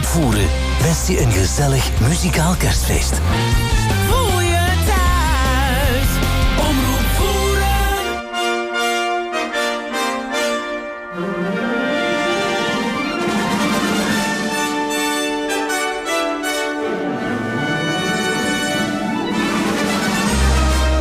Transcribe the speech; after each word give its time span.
Omroep 0.00 0.12
Voeren 0.12 0.48
wenst 0.82 1.08
je 1.08 1.20
een 1.20 1.32
gezellig 1.32 2.00
muzikaal 2.00 2.54
kerstfeest. 2.54 3.20
Voel 4.08 4.40
je 4.40 4.66
thuis, 4.86 6.08
Omroep 6.68 7.06
Voeren. 7.16 7.70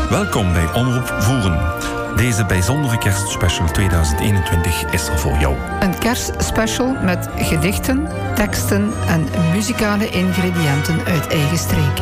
Welkom 0.10 0.54
bij 0.54 0.74
Omroep 0.74 1.14
Voeren. 1.20 1.80
Deze 2.16 2.46
bijzondere 2.46 2.98
kerstspecial 2.98 3.68
2021 3.68 4.84
is 4.92 5.08
er 5.08 5.20
voor 5.20 5.38
jou. 5.38 5.56
Een 5.80 5.98
kerstspecial 5.98 6.96
met 7.04 7.30
gedichten, 7.38 8.08
teksten 8.40 8.94
en 9.08 9.28
muzikale 9.52 10.10
ingrediënten 10.10 11.06
uit 11.06 11.28
eigen 11.28 11.58
streek. 11.58 11.96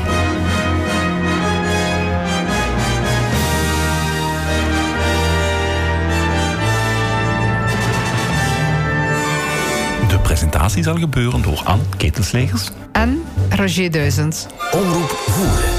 De 10.08 10.20
presentatie 10.24 10.84
zal 10.84 10.98
gebeuren 10.98 11.42
door 11.42 11.62
Anne 11.64 11.84
Ketelslegers. 11.98 12.70
En 12.92 13.24
Roger 13.50 13.92
Duizends. 13.92 14.46
Omroep 14.72 15.10
Voeren. 15.10 15.77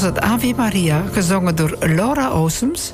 Was 0.00 0.04
het 0.04 0.20
Ave 0.20 0.52
Maria, 0.56 1.04
gezongen 1.12 1.56
door 1.56 1.76
Laura 1.80 2.28
Oosems, 2.28 2.92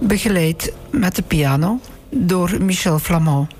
begeleid 0.00 0.72
met 0.90 1.16
de 1.16 1.22
piano 1.22 1.80
door 2.10 2.62
Michel 2.62 2.98
Flamand. 2.98 3.50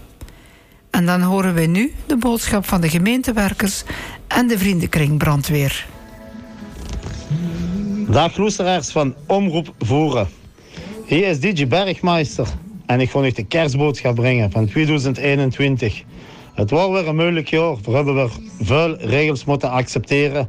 En 0.90 1.06
dan 1.06 1.20
horen 1.20 1.55
wij 1.55 1.67
nu 1.67 1.93
de 2.06 2.17
boodschap 2.17 2.67
van 2.67 2.81
de 2.81 2.88
gemeentewerkers 2.88 3.82
en 4.29 4.46
de 4.46 4.58
vriendenkring 4.58 5.19
brandweer. 5.19 5.87
Dag 8.08 8.37
luisteraars 8.37 8.90
van 8.90 9.14
Omroep 9.26 9.75
Voeren. 9.79 10.29
Hier 11.06 11.26
is 11.29 11.40
DJ 11.40 11.67
Bergmeister 11.67 12.46
en 12.87 13.00
ik 13.00 13.11
wil 13.12 13.25
u 13.25 13.31
de 13.31 13.44
kerstboodschap 13.44 14.14
brengen 14.14 14.50
van 14.50 14.67
2021. 14.67 16.02
Het 16.55 16.70
was 16.70 16.90
weer 16.90 17.08
een 17.08 17.17
moeilijk 17.17 17.49
jaar. 17.49 17.76
We 17.85 17.90
hebben 17.90 18.14
weer 18.14 18.31
veel 18.61 18.96
regels 18.96 19.44
moeten 19.44 19.70
accepteren. 19.70 20.49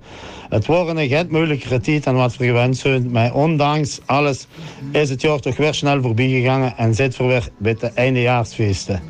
Het 0.49 0.65
wordt 0.65 0.97
een 0.97 1.07
get 1.07 1.31
moeilijkere 1.31 1.79
tijd 1.79 2.03
dan 2.03 2.15
wat 2.15 2.37
we 2.37 2.45
gewend 2.45 2.77
zijn. 2.77 3.11
Maar 3.11 3.33
ondanks 3.33 3.99
alles 4.05 4.47
is 4.91 5.09
het 5.09 5.21
jaar 5.21 5.39
toch 5.39 5.57
weer 5.57 5.73
snel 5.73 6.01
voorbij 6.01 6.27
gegaan 6.27 6.73
en 6.77 6.95
zit 6.95 7.17
we 7.17 7.23
weer 7.23 7.49
met 7.57 7.79
de 7.79 7.87
eindejaarsfeesten. 7.87 9.01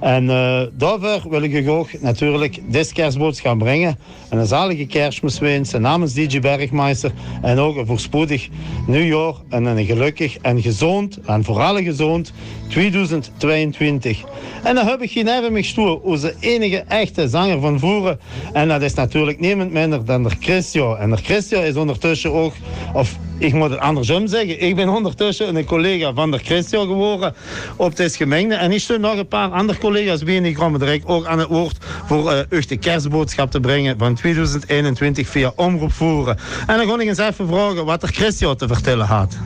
En 0.00 0.24
uh, 0.24 0.62
daarvoor 0.72 1.30
wil 1.30 1.42
ik 1.42 1.52
u 1.52 1.68
ook 1.68 2.00
natuurlijk 2.00 2.58
deze 2.66 2.92
kerstboodschap 2.92 3.58
brengen. 3.58 3.98
En 4.28 4.38
een 4.38 4.46
zalige 4.46 4.86
kerstmis 4.86 5.38
wensen 5.38 5.80
namens 5.80 6.14
DJ 6.14 6.40
Bergmeister. 6.40 7.12
En 7.42 7.58
ook 7.58 7.76
een 7.76 7.86
voorspoedig 7.86 8.48
nieuwjaar 8.86 9.34
en 9.48 9.64
een 9.64 9.84
gelukkig 9.84 10.38
en 10.38 10.62
gezond, 10.62 11.20
en 11.20 11.44
vooral 11.44 11.76
gezond 11.76 12.32
2022. 12.68 14.24
En 14.62 14.74
dan 14.74 14.86
heb 14.86 15.02
ik 15.02 15.50
mee 15.50 15.62
stoer, 15.62 16.00
onze 16.00 16.34
enige 16.40 16.84
echte 16.88 17.28
zanger 17.28 17.60
van 17.60 17.78
Voeren. 17.78 18.20
En 18.52 18.68
dat 18.68 18.82
is 18.82 18.94
natuurlijk 18.94 19.40
niemand 19.40 19.72
minder 19.72 20.04
dan 20.04 20.22
de 20.22 20.30
Christio. 20.40 20.94
En 20.94 21.10
de 21.10 21.16
Christio 21.16 21.60
is 21.60 21.74
ondertussen 21.74 22.32
ook, 22.32 22.52
of 22.94 23.18
ik 23.38 23.52
moet 23.52 23.70
het 23.70 23.78
andersom 23.78 24.26
zeggen. 24.26 24.60
Ik 24.60 24.76
ben 24.76 24.88
ondertussen 24.88 25.56
een 25.56 25.64
collega 25.64 26.12
van 26.12 26.30
de 26.30 26.38
Christian 26.38 26.86
geworden 26.86 27.34
op 27.76 27.96
deze 27.96 28.16
gemeente. 28.16 28.54
En 28.54 28.72
ik 28.72 28.80
steun 28.80 29.00
nog 29.00 29.16
een 29.16 29.28
paar 29.28 29.50
andere 29.50 29.78
collega's 29.78 30.22
bij. 30.22 30.36
En 30.36 30.42
die 30.42 30.54
komen 30.54 30.80
direct 30.80 31.06
ook 31.06 31.26
aan 31.26 31.38
het 31.38 31.48
woord 31.48 31.76
voor 32.06 32.32
uh, 32.50 32.62
de 32.62 32.76
kerstboodschap 32.76 33.50
te 33.50 33.60
brengen 33.60 33.98
van 33.98 34.14
2021 34.14 35.28
via 35.28 35.52
Omroep 35.56 35.92
Voeren. 35.92 36.38
En 36.66 36.76
dan 36.76 36.86
ga 36.86 37.00
ik 37.00 37.08
eens 37.08 37.18
even 37.18 37.48
vragen 37.48 37.84
wat 37.84 38.00
de 38.00 38.06
Christian 38.06 38.56
te 38.56 38.66
vertellen 38.66 39.06
had. 39.06 39.36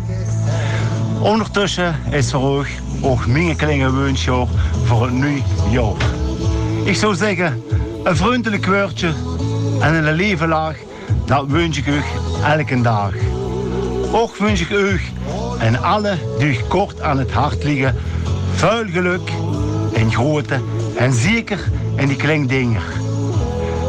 Ondertussen 1.20 1.96
is 2.10 2.32
er 2.32 2.40
ook, 2.40 2.66
ook 3.00 3.26
mijn 3.26 3.56
kleine 3.56 3.92
wensje 3.92 4.46
voor 4.84 5.02
het 5.02 5.12
nieuw 5.12 5.42
jaar. 5.70 5.94
Ik 6.84 6.96
zou 6.96 7.14
zeggen, 7.14 7.62
een 8.04 8.16
vriendelijk 8.16 8.66
woordje 8.66 9.12
en 9.80 9.94
een 9.94 10.14
lieve 10.14 10.46
laag, 10.46 10.76
dat 11.26 11.46
wens 11.46 11.78
ik 11.78 11.86
u 11.86 12.00
elke 12.44 12.80
dag. 12.80 13.12
Ook 14.14 14.36
wens 14.36 14.60
ik 14.60 14.70
u 14.70 15.00
en 15.58 15.82
alle 15.82 16.18
die 16.38 16.60
kort 16.68 17.00
aan 17.00 17.18
het 17.18 17.32
hart 17.32 17.64
liggen, 17.64 17.96
vuil 18.54 18.84
geluk 18.88 19.32
in 19.92 20.12
grote 20.12 20.60
en 20.96 21.12
zeker 21.12 21.58
in 21.96 22.08
die 22.08 22.16
kleine 22.16 22.46
dingen. 22.46 22.82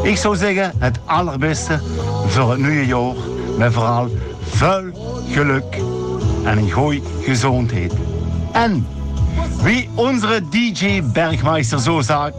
Ik 0.02 0.16
zou 0.16 0.36
zeggen 0.36 0.72
het 0.78 0.98
allerbeste 1.04 1.80
voor 2.26 2.50
het 2.50 2.58
nieuwe 2.58 2.86
jaar, 2.86 3.14
met 3.58 3.72
vooral 3.72 4.10
vuil 4.48 4.84
geluk 5.30 5.76
en 6.44 6.58
een 6.58 6.70
goede 6.70 7.00
gezondheid. 7.22 7.92
En 8.52 8.86
wie 9.62 9.88
onze 9.94 10.42
DJ 10.50 11.02
Bergmeister 11.02 11.80
zo 11.80 12.00
zegt, 12.00 12.34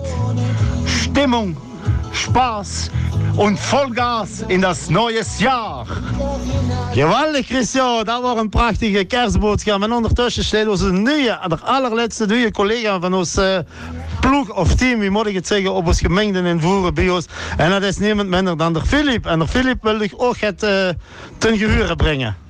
Stimmung, 0.85 1.57
Spaß 2.11 2.89
und 3.37 3.59
Vollgas 3.59 4.43
in 4.47 4.61
das 4.61 4.89
neues 4.89 5.39
Jahr. 5.39 5.85
Geweldig, 6.93 7.47
Christian. 7.47 8.05
Dat 8.05 8.21
was 8.21 8.39
een 8.39 8.49
prachtige 8.49 9.03
kerstboodschap. 9.03 9.83
En 9.83 9.91
ondertussen 9.91 10.43
staat 10.43 10.67
onze 10.67 10.91
nieuwe, 10.91 11.39
de 11.47 11.59
allerlaatste 11.59 12.25
nieuwe 12.25 12.51
collega 12.51 12.99
van 12.99 13.13
ons 13.13 13.37
uh, 13.37 13.57
ploeg 14.19 14.55
of 14.55 14.75
team, 14.75 14.99
wie 14.99 15.09
moet 15.09 15.25
ik 15.25 15.35
het 15.35 15.47
zeggen, 15.47 15.73
op 15.73 15.87
ons 15.87 15.99
gemengde 15.99 16.39
in 16.39 16.61
Voeren 16.61 16.93
bij 16.93 17.09
ons. 17.09 17.25
En 17.57 17.69
dat 17.69 17.83
is 17.83 17.97
niemand 17.97 18.29
minder 18.29 18.57
dan 18.57 18.73
de 18.73 18.85
Filip. 18.85 19.25
En 19.25 19.39
de 19.39 19.47
Filip 19.47 19.83
wil 19.83 19.99
ik 19.99 20.13
ook 20.17 20.37
het 20.37 20.63
uh, 20.63 20.89
ten 21.37 21.57
geheuren 21.57 21.95
brengen. 21.95 22.44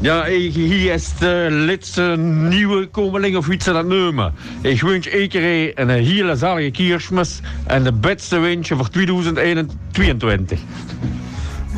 Ja, 0.00 0.24
hier 0.26 0.92
is 0.92 1.12
de 1.18 1.48
laatste 1.50 2.16
nieuwe 2.18 2.86
komeling 2.86 3.36
of 3.36 3.48
iets 3.48 3.64
dat 3.64 3.86
nemen. 3.86 4.34
Ik 4.62 4.80
wens 4.80 5.06
iedereen 5.06 5.72
een 5.74 5.88
hele 5.88 6.36
zalige 6.36 6.70
kerstmis 6.70 7.40
en 7.66 7.82
de 7.82 7.92
beste 7.92 8.38
wensje 8.38 8.76
voor 8.76 8.88
2022. 8.88 10.60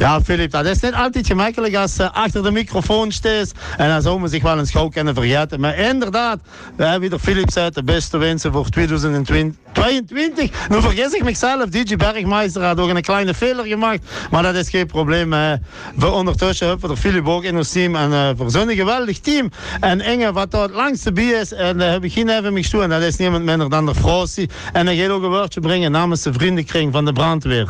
Ja, 0.00 0.20
Filip, 0.20 0.50
dat 0.50 0.66
is 0.66 0.80
niet 0.80 0.94
altijd 0.94 1.26
gemakkelijk 1.26 1.76
als 1.76 1.96
je 1.96 2.12
achter 2.12 2.42
de 2.42 2.50
microfoon 2.50 3.12
staat. 3.12 3.52
En 3.76 3.88
dan 3.88 4.02
zou 4.02 4.28
zich 4.28 4.42
wel 4.42 4.58
eens 4.58 4.70
gauw 4.70 4.88
kunnen 4.88 5.14
vergeten. 5.14 5.60
Maar 5.60 5.78
inderdaad, 5.78 6.38
we 6.76 6.98
weer 6.98 7.18
Filip 7.18 7.50
zei 7.50 7.70
de 7.70 7.84
beste 7.84 8.18
wensen 8.18 8.52
voor 8.52 8.68
2022. 8.68 10.68
Nu 10.68 10.80
vergis 10.80 11.12
ik 11.12 11.24
mezelf, 11.24 11.68
DJ 11.68 11.96
Bergmeister 11.96 12.62
had 12.62 12.80
ook 12.80 12.88
een 12.88 13.02
kleine 13.02 13.34
fehler 13.34 13.64
gemaakt. 13.64 14.10
Maar 14.30 14.42
dat 14.42 14.54
is 14.54 14.70
geen 14.70 14.86
probleem. 14.86 15.30
We 15.30 16.10
ondertussen 16.10 16.68
hebben 16.68 16.88
we 16.88 16.94
er 16.94 17.00
Filip 17.00 17.28
ook 17.28 17.44
in 17.44 17.56
ons 17.56 17.72
team. 17.72 17.96
En 17.96 18.10
uh, 18.10 18.28
voor 18.36 18.50
zo'n 18.50 18.70
geweldig 18.70 19.18
team. 19.18 19.50
En 19.80 20.00
Inge, 20.00 20.32
wat 20.32 20.50
daar 20.50 20.62
het 20.62 20.74
langste 20.74 21.12
bij 21.12 21.24
is, 21.24 21.52
en 21.52 21.78
daar 21.78 21.90
heb 21.90 22.04
ik 22.04 22.12
geen 22.12 22.28
even 22.28 22.52
mee 22.52 22.68
toe. 22.68 22.82
En 22.82 22.88
dat 22.88 23.02
is 23.02 23.16
niemand 23.16 23.44
minder 23.44 23.70
dan 23.70 23.86
de 23.86 23.94
Frosty. 23.94 24.48
En 24.72 24.86
dan 24.86 24.96
gaat 24.96 25.10
ook 25.10 25.22
een 25.22 25.30
woordje 25.30 25.60
brengen 25.60 25.92
namens 25.92 26.22
de 26.22 26.32
vriendenkring 26.32 26.92
van 26.92 27.04
de 27.04 27.12
brandweer. 27.12 27.68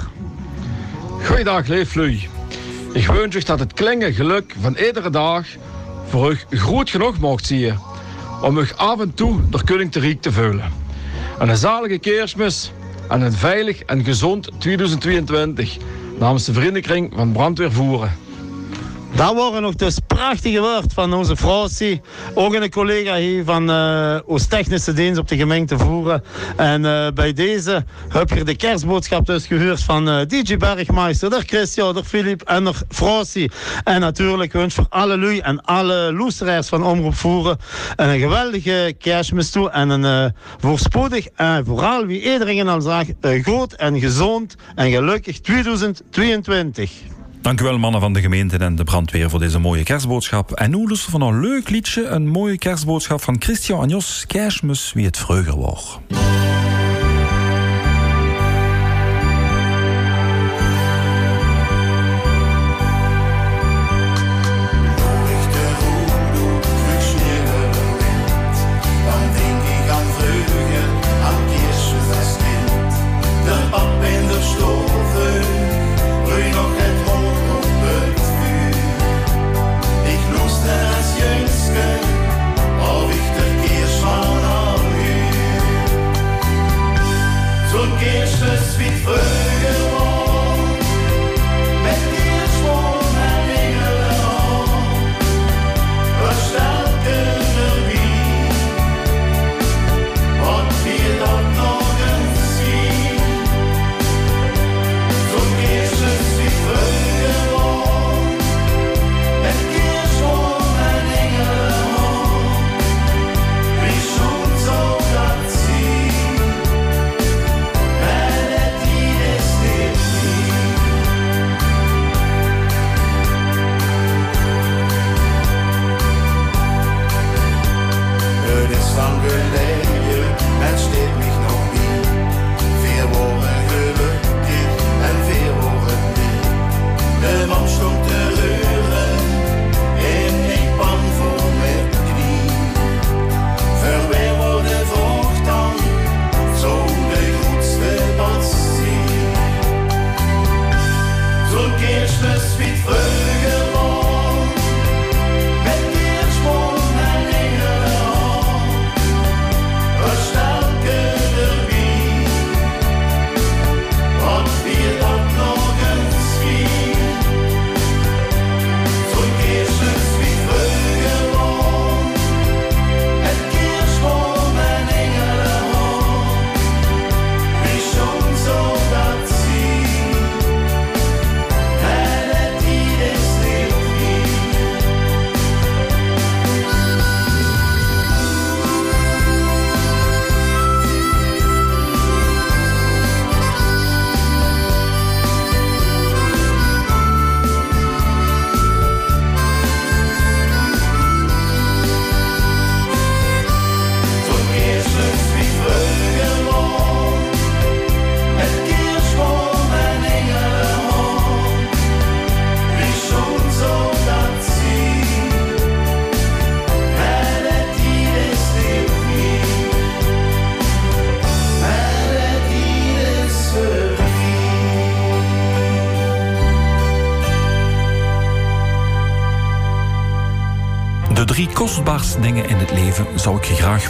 Goeiedag, 1.25 1.67
leefvloei. 1.67 2.29
Ik 2.93 3.07
wens 3.07 3.37
u 3.37 3.41
dat 3.41 3.59
het 3.59 3.73
klinge 3.73 4.13
geluk 4.13 4.55
van 4.61 4.77
iedere 4.77 5.11
dag 5.11 5.47
voor 6.09 6.45
u 6.49 6.59
groot 6.59 6.91
genoeg 6.91 7.19
mocht 7.19 7.47
zien 7.47 7.79
om 8.43 8.59
u 8.59 8.67
af 8.77 9.01
en 9.01 9.15
toe 9.15 9.41
door 9.49 9.65
kunning 9.65 9.93
te 9.93 10.01
riek 10.01 10.21
te 10.21 10.33
vullen. 10.33 10.73
een 11.39 11.57
zalige 11.57 11.99
kerstmis 11.99 12.73
en 13.09 13.21
een 13.21 13.33
veilig 13.33 13.83
en 13.83 14.05
gezond 14.05 14.51
2022 14.59 15.77
namens 16.19 16.45
de 16.45 16.53
vriendenkring 16.53 17.13
van 17.15 17.33
Brandweer 17.33 17.73
Voeren. 17.73 18.17
Dat 19.15 19.35
waren 19.35 19.63
nog 19.63 19.75
dus 19.75 19.99
prachtige 20.07 20.61
woord 20.61 20.93
van 20.93 21.13
onze 21.13 21.37
Fransie. 21.37 22.01
Ook 22.35 22.55
een 22.55 22.71
collega 22.71 23.17
hier 23.17 23.45
van 23.45 23.71
uh, 23.71 24.19
ons 24.27 24.47
technische 24.47 24.93
dienst 24.93 25.21
op 25.21 25.29
de 25.29 25.37
gemeente 25.37 25.79
Voeren. 25.79 26.25
En 26.57 26.85
uh, 26.85 27.09
bij 27.15 27.33
deze 27.33 27.85
heb 28.09 28.31
je 28.31 28.45
de 28.45 28.57
kerstboodschap 28.57 29.27
dus 29.27 29.47
gehoord 29.47 29.83
van 29.83 30.09
uh, 30.09 30.21
DJ 30.27 30.57
Bergmeister, 30.57 31.43
Christian, 31.47 32.05
Filip 32.05 32.43
en 32.43 32.65
de 32.65 32.73
Fransie. 32.89 33.51
En 33.85 34.01
natuurlijk 34.01 34.53
wens 34.53 34.75
voor 34.75 34.87
alle 34.89 35.19
lui 35.19 35.39
en 35.39 35.61
alle 35.65 36.13
loesteraars 36.13 36.69
van 36.69 36.85
Omroep 36.85 37.15
Voeren 37.15 37.59
een 37.97 38.19
geweldige 38.19 38.95
kerstmis 38.99 39.51
toe. 39.51 39.71
En 39.71 39.91
een 39.91 40.35
voorspoedig 40.59 41.27
en 41.27 41.65
vooral 41.65 42.07
wie 42.07 42.33
iedereen 42.33 42.69
al 42.69 42.81
zegt, 42.81 43.45
goed 43.45 43.77
en 43.77 44.01
gezond 44.01 44.57
en 44.75 44.91
gelukkig 44.91 45.41
2022. 45.41 47.10
Dank 47.41 47.61
u 47.61 47.65
wel, 47.65 47.79
mannen 47.79 48.01
van 48.01 48.13
de 48.13 48.21
gemeente 48.21 48.57
en 48.57 48.75
de 48.75 48.85
brandweer, 48.85 49.31
voor 49.31 49.39
deze 49.39 49.59
mooie 49.59 49.83
kerstboodschap. 49.83 50.53
En 50.53 50.71
nu 50.71 50.87
lusten 50.87 51.11
van 51.11 51.21
een 51.21 51.41
leuk 51.41 51.69
liedje, 51.69 52.07
een 52.07 52.29
mooie 52.29 52.59
kerstboodschap 52.59 53.23
van 53.23 53.37
Christian 53.39 53.83
en 53.83 53.89
Jos 53.89 54.25
Kerstmis, 54.27 54.93
wie 54.93 55.05
het 55.05 55.19
vroeger 55.19 55.61
was. 55.61 55.99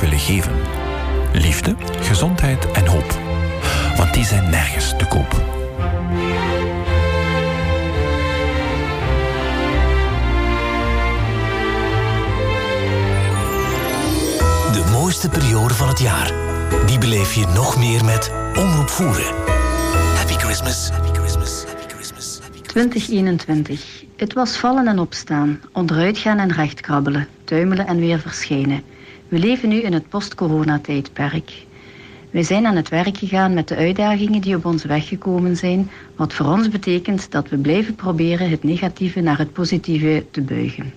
Graag 0.00 0.10
willen 0.10 0.18
geven? 0.18 0.52
Liefde, 1.32 1.74
gezondheid 2.00 2.70
en 2.72 2.86
hoop. 2.86 3.18
Want 3.96 4.14
die 4.14 4.24
zijn 4.24 4.50
nergens 4.50 4.94
te 4.98 5.06
koop. 5.06 5.30
De 14.72 14.90
mooiste 14.92 15.28
periode 15.28 15.74
van 15.74 15.88
het 15.88 15.98
jaar. 15.98 16.32
Die 16.86 16.98
beleef 16.98 17.34
je 17.34 17.46
nog 17.46 17.78
meer 17.78 18.04
met 18.04 18.32
Omroep 18.56 18.88
Voeren. 18.88 19.34
Happy 20.16 20.34
Christmas. 20.34 20.90
Happy 20.90 21.18
Christmas. 21.18 21.64
Happy 21.66 21.94
Christmas. 21.94 22.38
Happy 22.42 22.60
2021. 22.60 24.04
Het 24.16 24.32
was 24.32 24.56
vallen 24.56 24.86
en 24.86 24.98
opstaan, 24.98 25.60
onderuit 25.72 26.18
gaan 26.18 26.38
en 26.38 26.52
recht 26.52 26.80
krabbelen, 26.80 27.28
tuimelen 27.44 27.86
en 27.86 27.98
weer 27.98 28.20
verschijnen. 28.20 28.82
We 29.30 29.38
leven 29.38 29.68
nu 29.68 29.80
in 29.80 29.92
het 29.92 30.08
post-corona-tijdperk. 30.08 31.52
Wij 32.30 32.42
zijn 32.42 32.66
aan 32.66 32.76
het 32.76 32.88
werk 32.88 33.16
gegaan 33.16 33.54
met 33.54 33.68
de 33.68 33.76
uitdagingen 33.76 34.40
die 34.40 34.56
op 34.56 34.64
ons 34.64 34.84
weg 34.84 35.08
gekomen 35.08 35.56
zijn, 35.56 35.90
wat 36.16 36.32
voor 36.32 36.46
ons 36.46 36.68
betekent 36.68 37.30
dat 37.30 37.48
we 37.48 37.56
blijven 37.56 37.94
proberen 37.94 38.50
het 38.50 38.62
negatieve 38.62 39.20
naar 39.20 39.38
het 39.38 39.52
positieve 39.52 40.24
te 40.30 40.40
buigen. 40.40 40.92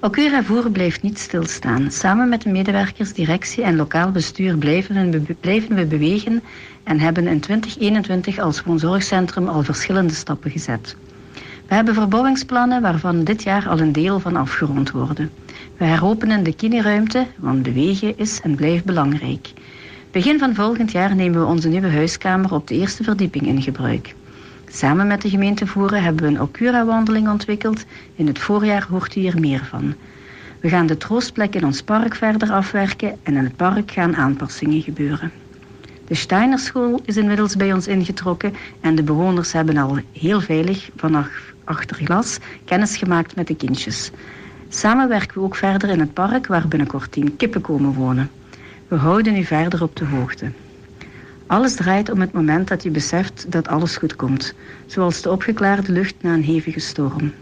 Okura 0.00 0.42
Voer 0.42 0.70
blijft 0.70 1.02
niet 1.02 1.18
stilstaan. 1.18 1.90
Samen 1.90 2.28
met 2.28 2.42
de 2.42 2.50
medewerkers, 2.50 3.12
directie 3.12 3.62
en 3.62 3.76
lokaal 3.76 4.10
bestuur 4.10 4.56
blijven 4.56 5.10
we, 5.10 5.34
blijven 5.40 5.76
we 5.76 5.86
bewegen 5.86 6.42
en 6.82 7.00
hebben 7.00 7.26
in 7.26 7.40
2021 7.40 8.38
als 8.38 8.62
woonzorgcentrum 8.62 9.48
al 9.48 9.62
verschillende 9.62 10.14
stappen 10.14 10.50
gezet. 10.50 10.96
We 11.68 11.74
hebben 11.74 11.94
verbouwingsplannen 11.94 12.82
waarvan 12.82 13.24
dit 13.24 13.42
jaar 13.42 13.68
al 13.68 13.80
een 13.80 13.92
deel 13.92 14.20
van 14.20 14.36
afgerond 14.36 14.90
worden. 14.90 15.30
We 15.76 15.84
heropenen 15.84 16.42
de 16.42 16.54
kineruimte, 16.54 17.26
want 17.36 17.62
bewegen 17.62 18.18
is 18.18 18.40
en 18.40 18.54
blijft 18.54 18.84
belangrijk. 18.84 19.52
Begin 20.10 20.38
van 20.38 20.54
volgend 20.54 20.92
jaar 20.92 21.14
nemen 21.14 21.40
we 21.40 21.46
onze 21.46 21.68
nieuwe 21.68 21.90
huiskamer 21.90 22.54
op 22.54 22.68
de 22.68 22.74
eerste 22.74 23.02
verdieping 23.02 23.46
in 23.46 23.62
gebruik. 23.62 24.14
Samen 24.68 25.06
met 25.06 25.22
de 25.22 25.28
gemeente 25.28 25.66
Voeren 25.66 26.02
hebben 26.02 26.24
we 26.24 26.30
een 26.30 26.40
Okura-wandeling 26.40 27.28
ontwikkeld. 27.28 27.84
In 28.14 28.26
het 28.26 28.38
voorjaar 28.38 28.86
hoort 28.90 29.16
u 29.16 29.20
hier 29.20 29.40
meer 29.40 29.64
van. 29.64 29.94
We 30.60 30.68
gaan 30.68 30.86
de 30.86 30.96
troostplek 30.96 31.54
in 31.54 31.64
ons 31.64 31.82
park 31.82 32.14
verder 32.14 32.50
afwerken 32.52 33.18
en 33.22 33.36
in 33.36 33.44
het 33.44 33.56
park 33.56 33.90
gaan 33.90 34.16
aanpassingen 34.16 34.82
gebeuren. 34.82 35.32
De 36.06 36.14
Steinerschool 36.14 37.00
is 37.04 37.16
inmiddels 37.16 37.56
bij 37.56 37.72
ons 37.72 37.86
ingetrokken 37.86 38.54
en 38.80 38.94
de 38.94 39.02
bewoners 39.02 39.52
hebben 39.52 39.76
al 39.76 39.98
heel 40.12 40.40
veilig 40.40 40.90
vanaf 40.96 41.53
achter 41.64 41.96
glas 41.96 42.38
kennis 42.64 42.96
gemaakt 42.96 43.36
met 43.36 43.46
de 43.46 43.56
kindjes. 43.56 44.10
Samen 44.68 45.08
werken 45.08 45.38
we 45.38 45.44
ook 45.44 45.56
verder 45.56 45.88
in 45.88 46.00
het 46.00 46.12
park 46.12 46.46
waar 46.46 46.68
binnenkort 46.68 47.12
tien 47.12 47.36
kippen 47.36 47.60
komen 47.60 47.92
wonen. 47.92 48.30
We 48.88 48.96
houden 48.96 49.36
u 49.36 49.44
verder 49.44 49.82
op 49.82 49.96
de 49.96 50.04
hoogte. 50.04 50.50
Alles 51.46 51.74
draait 51.74 52.10
om 52.10 52.20
het 52.20 52.32
moment 52.32 52.68
dat 52.68 52.82
je 52.82 52.90
beseft 52.90 53.46
dat 53.48 53.68
alles 53.68 53.96
goed 53.96 54.16
komt, 54.16 54.54
zoals 54.86 55.22
de 55.22 55.30
opgeklaarde 55.30 55.92
lucht 55.92 56.14
na 56.20 56.34
een 56.34 56.42
hevige 56.42 56.80
storm. 56.80 57.32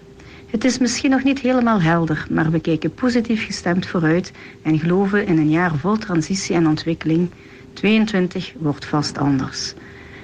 Het 0.47 0.65
is 0.65 0.79
misschien 0.79 1.11
nog 1.11 1.23
niet 1.23 1.39
helemaal 1.39 1.81
helder, 1.81 2.27
maar 2.31 2.51
we 2.51 2.61
kijken 2.61 2.95
positief 2.95 3.45
gestemd 3.47 3.87
vooruit 3.87 4.33
en 4.63 4.79
geloven 4.79 5.27
in 5.27 5.39
een 5.39 5.51
jaar 5.51 5.77
vol 5.77 5.97
transitie 5.97 6.55
en 6.55 6.67
ontwikkeling. 6.67 7.31
22 7.73 8.53
wordt 8.59 8.85
vast 8.85 9.19
anders. 9.19 9.75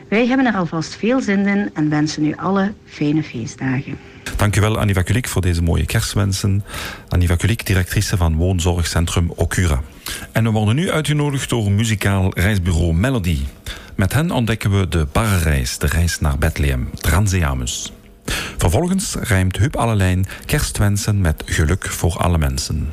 Wij 0.08 0.26
hebben 0.26 0.46
er 0.46 0.54
alvast 0.54 0.96
veel 0.96 1.20
zin 1.20 1.46
in 1.46 1.70
en 1.74 1.88
wensen 1.88 2.24
u 2.24 2.34
alle 2.36 2.72
fijne 2.86 3.22
feestdagen. 3.22 3.98
Dankjewel 4.36 4.78
Annie 4.78 4.94
Vakulik 4.94 5.28
voor 5.28 5.42
deze 5.42 5.62
mooie 5.62 5.86
kerstwensen. 5.86 6.64
Annie 7.08 7.28
Vakulik, 7.28 7.66
directrice 7.66 8.16
van 8.16 8.36
woonzorgcentrum 8.36 9.30
Okura. 9.34 9.82
En 10.32 10.44
we 10.44 10.50
worden 10.50 10.74
nu 10.74 10.90
uitgenodigd 10.90 11.48
door 11.48 11.72
muzikaal 11.72 12.30
reisbureau 12.34 12.94
Melody. 12.94 13.38
Met 13.94 14.12
hen 14.12 14.30
ontdekken 14.30 14.78
we 14.78 14.88
de 14.88 15.06
barrereis, 15.12 15.78
de 15.78 15.86
reis 15.86 16.20
naar 16.20 16.38
Bethlehem, 16.38 16.90
Transeamus. 16.94 17.92
Vervolgens 18.56 19.14
rijmt 19.14 19.56
Huub 19.56 19.76
Allelijn 19.76 20.26
kerstwensen 20.46 21.20
met 21.20 21.42
geluk 21.46 21.88
voor 21.88 22.16
alle 22.16 22.38
mensen. 22.38 22.88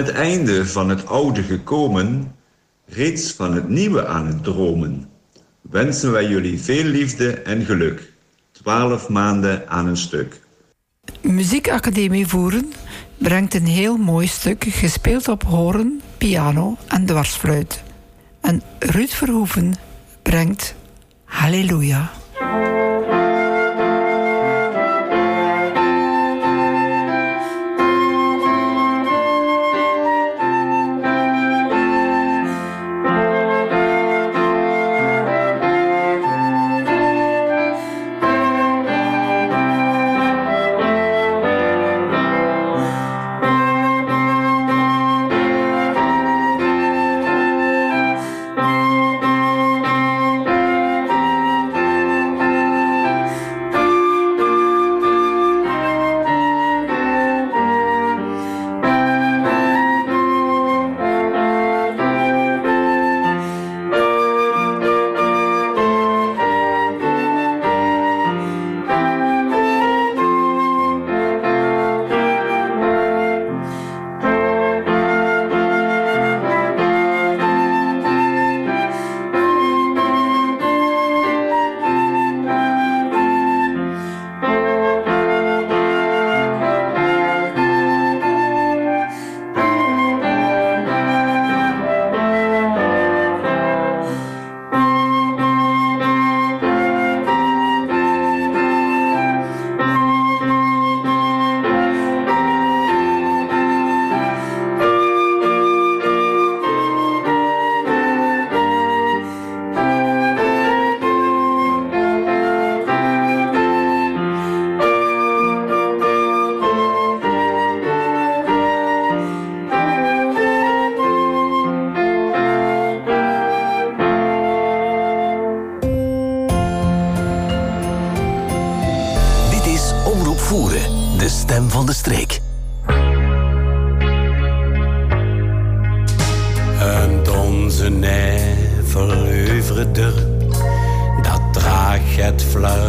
Het 0.00 0.10
einde 0.10 0.66
van 0.66 0.88
het 0.88 1.06
oude 1.06 1.42
gekomen, 1.42 2.34
reeds 2.86 3.32
van 3.32 3.54
het 3.54 3.68
nieuwe 3.68 4.06
aan 4.06 4.26
het 4.26 4.44
dromen, 4.44 5.08
wensen 5.60 6.12
wij 6.12 6.26
jullie 6.26 6.60
veel 6.60 6.84
liefde 6.84 7.32
en 7.32 7.64
geluk. 7.64 8.12
Twaalf 8.52 9.08
maanden 9.08 9.68
aan 9.68 9.86
een 9.86 9.96
stuk. 9.96 10.40
Muziekacademie 11.20 12.26
Voeren 12.26 12.72
brengt 13.18 13.54
een 13.54 13.66
heel 13.66 13.96
mooi 13.96 14.26
stuk 14.26 14.64
gespeeld 14.64 15.28
op 15.28 15.42
horen, 15.42 16.00
piano 16.18 16.76
en 16.88 17.06
dwarsfluit. 17.06 17.82
En 18.40 18.62
Ruud 18.78 19.10
Verhoeven 19.10 19.74
brengt 20.22 20.74
Halleluja. 21.24 22.19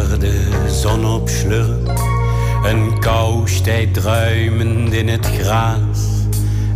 Flarde 0.06 0.32
zon 0.68 1.06
op. 1.06 1.30
Een 2.64 2.98
koustijd 2.98 3.94
druimend 3.94 4.92
in 4.92 5.08
het 5.08 5.26
gras 5.26 5.98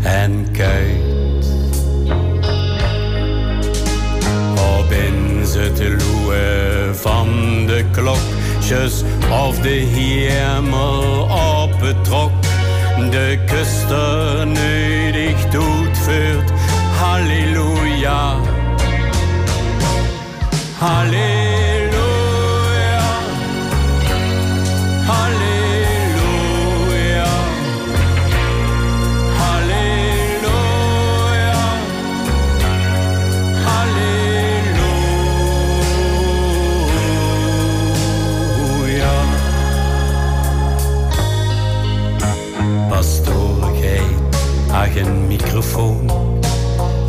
en 0.03 0.47
kuit. 0.53 1.47
Op 4.79 4.91
in 4.91 5.45
te 5.75 5.97
loeien 5.99 6.97
van 6.97 7.29
de 7.67 7.85
klokjes 7.93 9.03
of 9.47 9.59
de 9.61 9.69
hemel 9.69 11.23
op 11.63 11.81
het 11.81 12.05
trok. 12.05 12.33
De 13.11 13.39
kuster 13.47 14.47
nödig 14.47 15.51
doet 15.51 15.99
voort. 15.99 16.51
Halleluja. 16.99 18.37
Halleluja. 20.79 21.66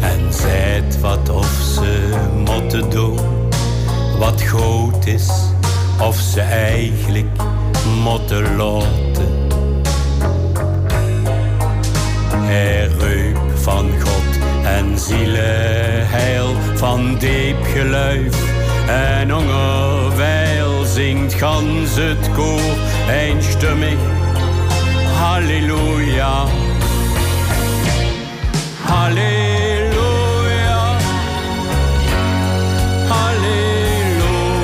En 0.02 0.34
zijt 0.34 1.00
wat 1.00 1.30
of 1.30 1.62
ze 1.76 2.18
motten 2.46 2.90
doen. 2.90 3.20
Wat 4.20 4.42
groot 4.42 5.06
is, 5.06 5.30
of 6.02 6.16
ze 6.16 6.42
eigenlijk 6.42 7.28
motten 8.04 8.56
laten. 8.56 9.48
Hij 12.34 12.88
reup 13.00 13.38
van 13.54 13.90
God 14.00 14.40
en 14.64 15.00
zielenheil 15.00 16.54
van 16.76 17.16
diep 17.20 17.64
geluif. 17.64 18.36
En 18.88 19.30
hongerwijl 19.30 20.86
zingt 20.86 21.34
gans 21.34 21.96
het 21.96 22.32
koor 22.34 22.78
eenstemmig. 23.10 24.00
Halleluja. 25.20 26.57
Halleluja. 29.08 30.80
Halleluja. 33.08 34.56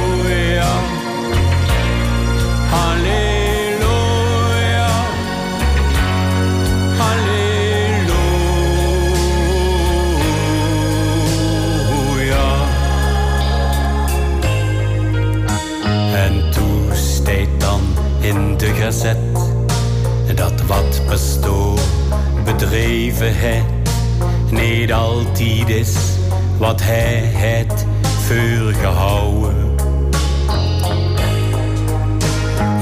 Halleluja. 2.71 3.71
Halleluja. 6.99 8.47
En 16.15 16.51
toen 16.51 16.91
steed 16.93 17.49
dan 17.57 17.81
in 18.19 18.57
de 18.57 18.73
gazet 18.73 19.17
dat 20.35 20.61
wat 20.61 21.01
bedreven 22.43 23.37
het 23.37 23.72
niet 24.53 24.93
altijd 24.93 25.69
is 25.69 25.95
wat 26.57 26.81
hij 26.83 27.21
het 27.33 27.85
voorgehouden. 28.03 29.75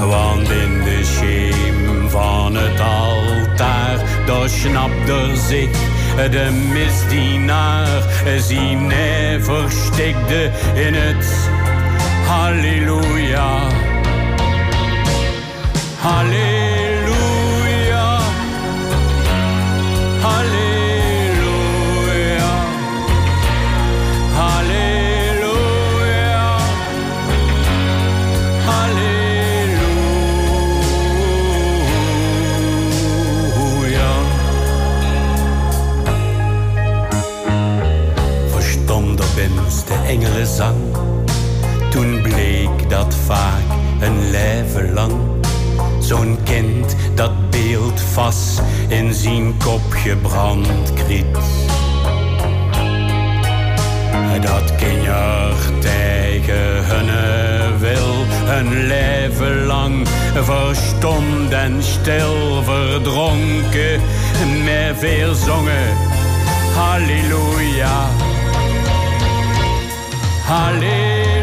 Want 0.08 0.50
in 0.50 0.82
de 0.84 1.00
scheem 1.02 2.10
van 2.10 2.54
het 2.54 2.80
altaar, 2.80 3.98
daar 4.26 4.48
snapt 4.48 5.08
er 5.08 5.36
zich 5.36 5.70
de 6.30 6.50
misdienaar. 6.72 8.02
Zien 8.38 8.90
hij 8.90 9.40
verstikte 9.40 10.50
in 10.74 10.94
het 10.94 11.26
Halleluja. 12.26 13.68
Halleluja. 16.00 16.81
Zang. 40.46 40.96
Toen 41.90 42.22
bleek 42.22 42.88
dat 42.90 43.14
vaak 43.26 43.62
een 44.00 44.30
leven 44.30 44.92
lang. 44.92 45.12
Zo'n 46.00 46.38
kind 46.44 46.96
dat 47.14 47.50
beeld 47.50 48.00
vast 48.00 48.62
in 48.88 49.14
zijn 49.14 49.56
kop 49.64 49.90
gebrand 49.90 50.92
kriet. 50.94 51.38
Dat 54.40 54.74
kinjer 54.76 55.54
tegen 55.80 56.84
hun 56.84 57.78
wil 57.78 58.24
een 58.46 58.86
leven 58.86 59.64
lang 59.66 60.08
verstomd 60.40 61.52
en 61.52 61.82
stil 61.82 62.62
verdronken, 62.62 64.00
met 64.64 64.98
veel 64.98 65.34
zongen. 65.34 65.96
Halleluja, 66.74 68.08
Hallelujah. 70.44 71.41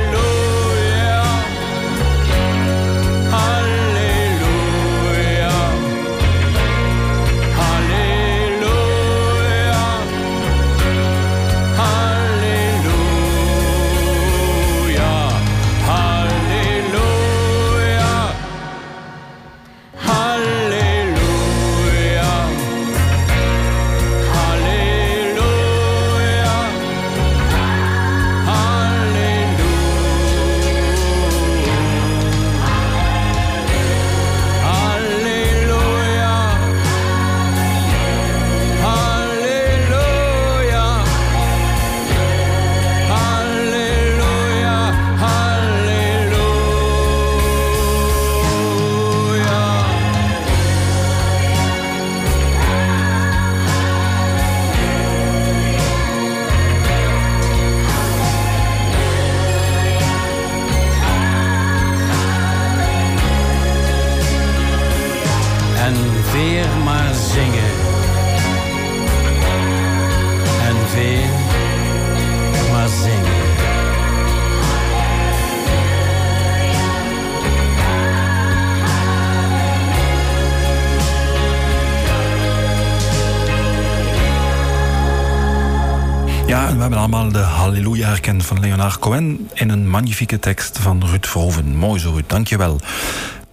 Allemaal 86.99 87.31
de 87.31 87.39
Halleluja 87.39 88.07
herkend 88.07 88.45
van 88.45 88.59
Leonard 88.59 88.99
Cohen 88.99 89.49
in 89.53 89.69
een 89.69 89.89
magnifieke 89.89 90.39
tekst 90.39 90.79
van 90.79 91.05
Ruud 91.05 91.25
Verhoeven. 91.25 91.77
Mooi 91.77 91.99
zo, 91.99 92.11
Ruud, 92.11 92.29
dankjewel. 92.29 92.79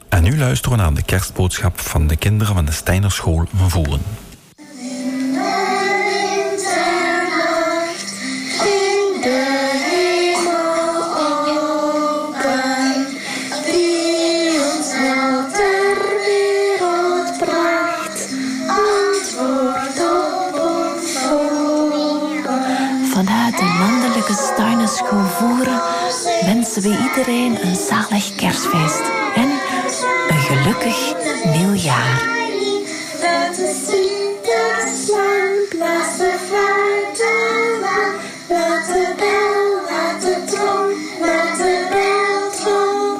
En 0.08 0.22
nu 0.22 0.38
luisteren 0.38 0.76
we 0.76 0.82
naar 0.82 0.94
de 0.94 1.02
kerstboodschap 1.02 1.80
van 1.80 2.06
de 2.06 2.16
kinderen 2.16 2.54
van 2.54 2.64
de 2.64 2.72
Steinerschool 2.72 3.44
van 3.56 3.70
Voeren. 3.70 4.00
zijn 27.26 27.66
Een 27.66 27.76
zalig 27.76 28.34
kerstfeest 28.34 29.02
en 29.34 29.50
een 30.28 30.38
gelukkig 30.38 31.14
nieuwjaar. 31.44 32.34
Laten 33.22 33.62
we 33.62 33.72
blazen, 34.42 35.78
laten 35.78 36.18
we 36.18 36.38
vallen, 36.50 37.12
laten 38.48 38.94
we 38.94 39.14
bell, 39.16 39.66
laten 39.90 40.28
we 40.28 40.44
trom, 40.50 40.88
laten 41.20 41.64
we 41.64 41.86
bell, 41.90 42.50
trom, 42.60 43.18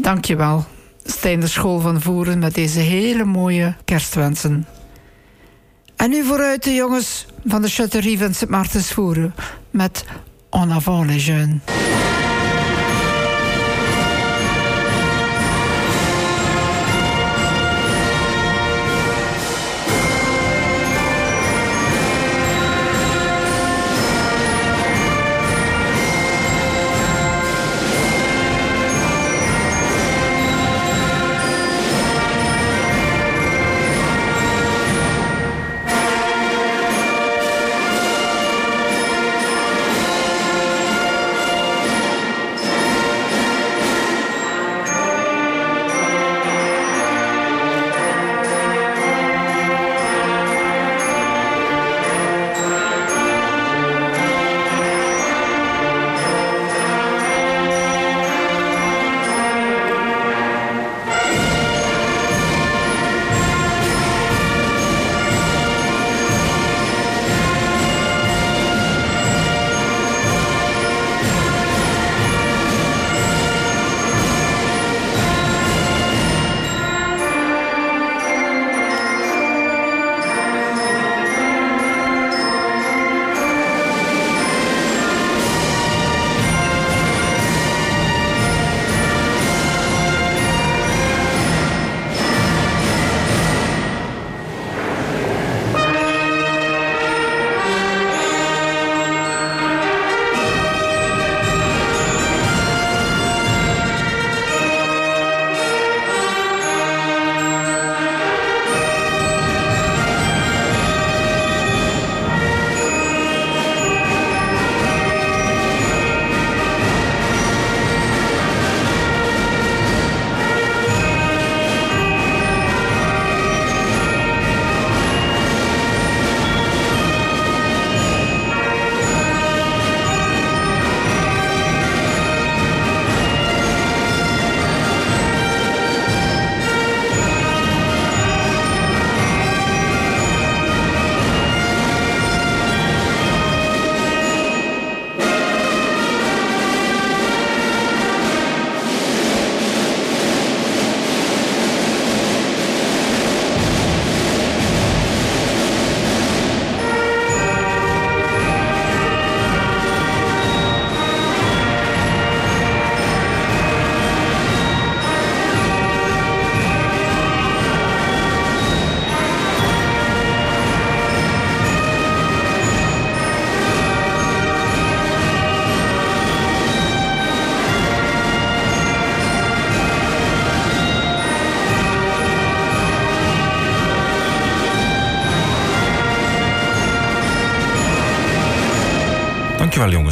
Dankjewel 0.03 0.65
je 1.05 1.11
Steen 1.11 1.41
de 1.41 1.47
School 1.47 1.81
van 1.81 2.01
Voeren 2.01 2.39
met 2.39 2.55
deze 2.55 2.81
hele 2.81 3.25
mooie 3.25 3.75
kerstwensen. 3.85 4.67
Vooruit 6.51 6.69
de 6.69 6.81
jongens 6.83 7.27
van 7.45 7.63
de 7.63 7.71
Châterie 7.71 8.19
van 8.19 8.35
Sint 8.35 8.51
Maartens 8.51 8.93
Voeren 8.93 9.35
met 9.71 10.05
En 10.51 10.71
avant 10.71 11.07
les 11.07 11.27
jeunes. 11.27 11.61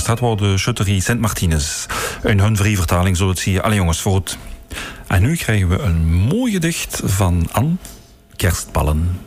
De 0.09 0.59
Schutterie 0.59 1.03
Sint 1.03 1.21
Martinus. 1.21 1.87
In 2.23 2.39
hun 2.39 2.57
vrije 2.57 2.77
vertaling 2.77 3.17
zo 3.17 3.29
het 3.29 3.39
zie 3.39 3.53
je. 3.53 3.63
Allee 3.63 3.77
jongens, 3.77 4.01
voort. 4.01 4.39
En 5.07 5.23
nu 5.23 5.37
krijgen 5.37 5.69
we 5.69 5.79
een 5.79 6.15
mooi 6.15 6.53
gedicht 6.53 7.01
van 7.05 7.49
Anne 7.53 7.75
Kerstballen. 8.37 9.21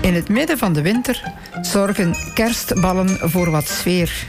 In 0.00 0.14
het 0.14 0.28
midden 0.28 0.58
van 0.58 0.72
de 0.72 0.82
winter 0.82 1.22
zorgen 1.62 2.16
kerstballen 2.34 3.30
voor 3.30 3.50
wat 3.50 3.68
sfeer. 3.68 4.26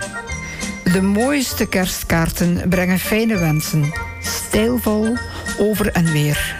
De 0.83 1.01
mooiste 1.01 1.67
kerstkaarten 1.67 2.69
brengen 2.69 2.99
fijne 2.99 3.37
wensen, 3.37 3.93
stijlvol 4.21 5.17
over 5.59 5.91
en 5.91 6.11
weer. 6.11 6.55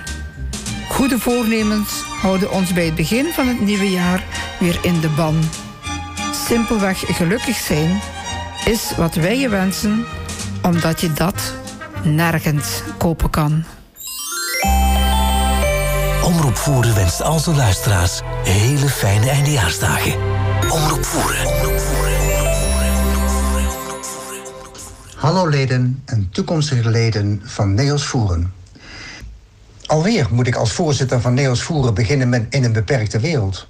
Goede 0.90 1.20
voornemens 1.20 2.04
houden 2.22 2.52
ons 2.52 2.74
bij 2.74 2.86
het 2.86 2.96
begin 2.96 3.26
van 3.26 3.48
het 3.48 3.62
nieuwe 3.62 3.90
jaar 3.90 4.37
weer 4.60 4.80
in 4.82 5.00
de 5.00 5.10
ban. 5.10 5.44
Simpelweg 6.48 7.00
gelukkig 7.00 7.58
zijn 7.58 8.00
is 8.66 8.96
wat 8.98 9.16
wij 9.16 9.40
je 9.40 9.50
wensen, 9.50 10.06
omdat 10.62 11.02
je 11.02 11.14
dat 11.14 11.54
nergens 12.04 12.82
kopen 12.98 13.30
kan. 13.30 13.64
Omroep 16.24 16.56
Voeren 16.56 16.96
wenst 16.96 17.22
al 17.22 17.40
zijn 17.40 17.56
luisteraars 17.56 18.22
hele 18.44 18.90
fijne 18.90 19.30
eindejaarsdagen. 19.30 20.14
Omroep 20.70 21.06
Voeren. 21.06 21.76
Hallo 25.16 25.48
leden 25.48 26.02
en 26.06 26.30
toekomstige 26.32 26.90
leden 26.90 27.42
van 27.44 27.74
Neos 27.74 28.06
Voeren. 28.06 28.54
Alweer 29.86 30.28
moet 30.32 30.48
ik 30.48 30.56
als 30.56 30.72
voorzitter 30.72 31.22
van 31.22 31.34
Neos 31.34 31.62
Voeren 31.62 31.94
beginnen 31.94 32.30
met 32.30 32.46
in 32.50 32.64
een 32.64 32.74
beperkte 32.74 33.20
wereld. 33.20 33.68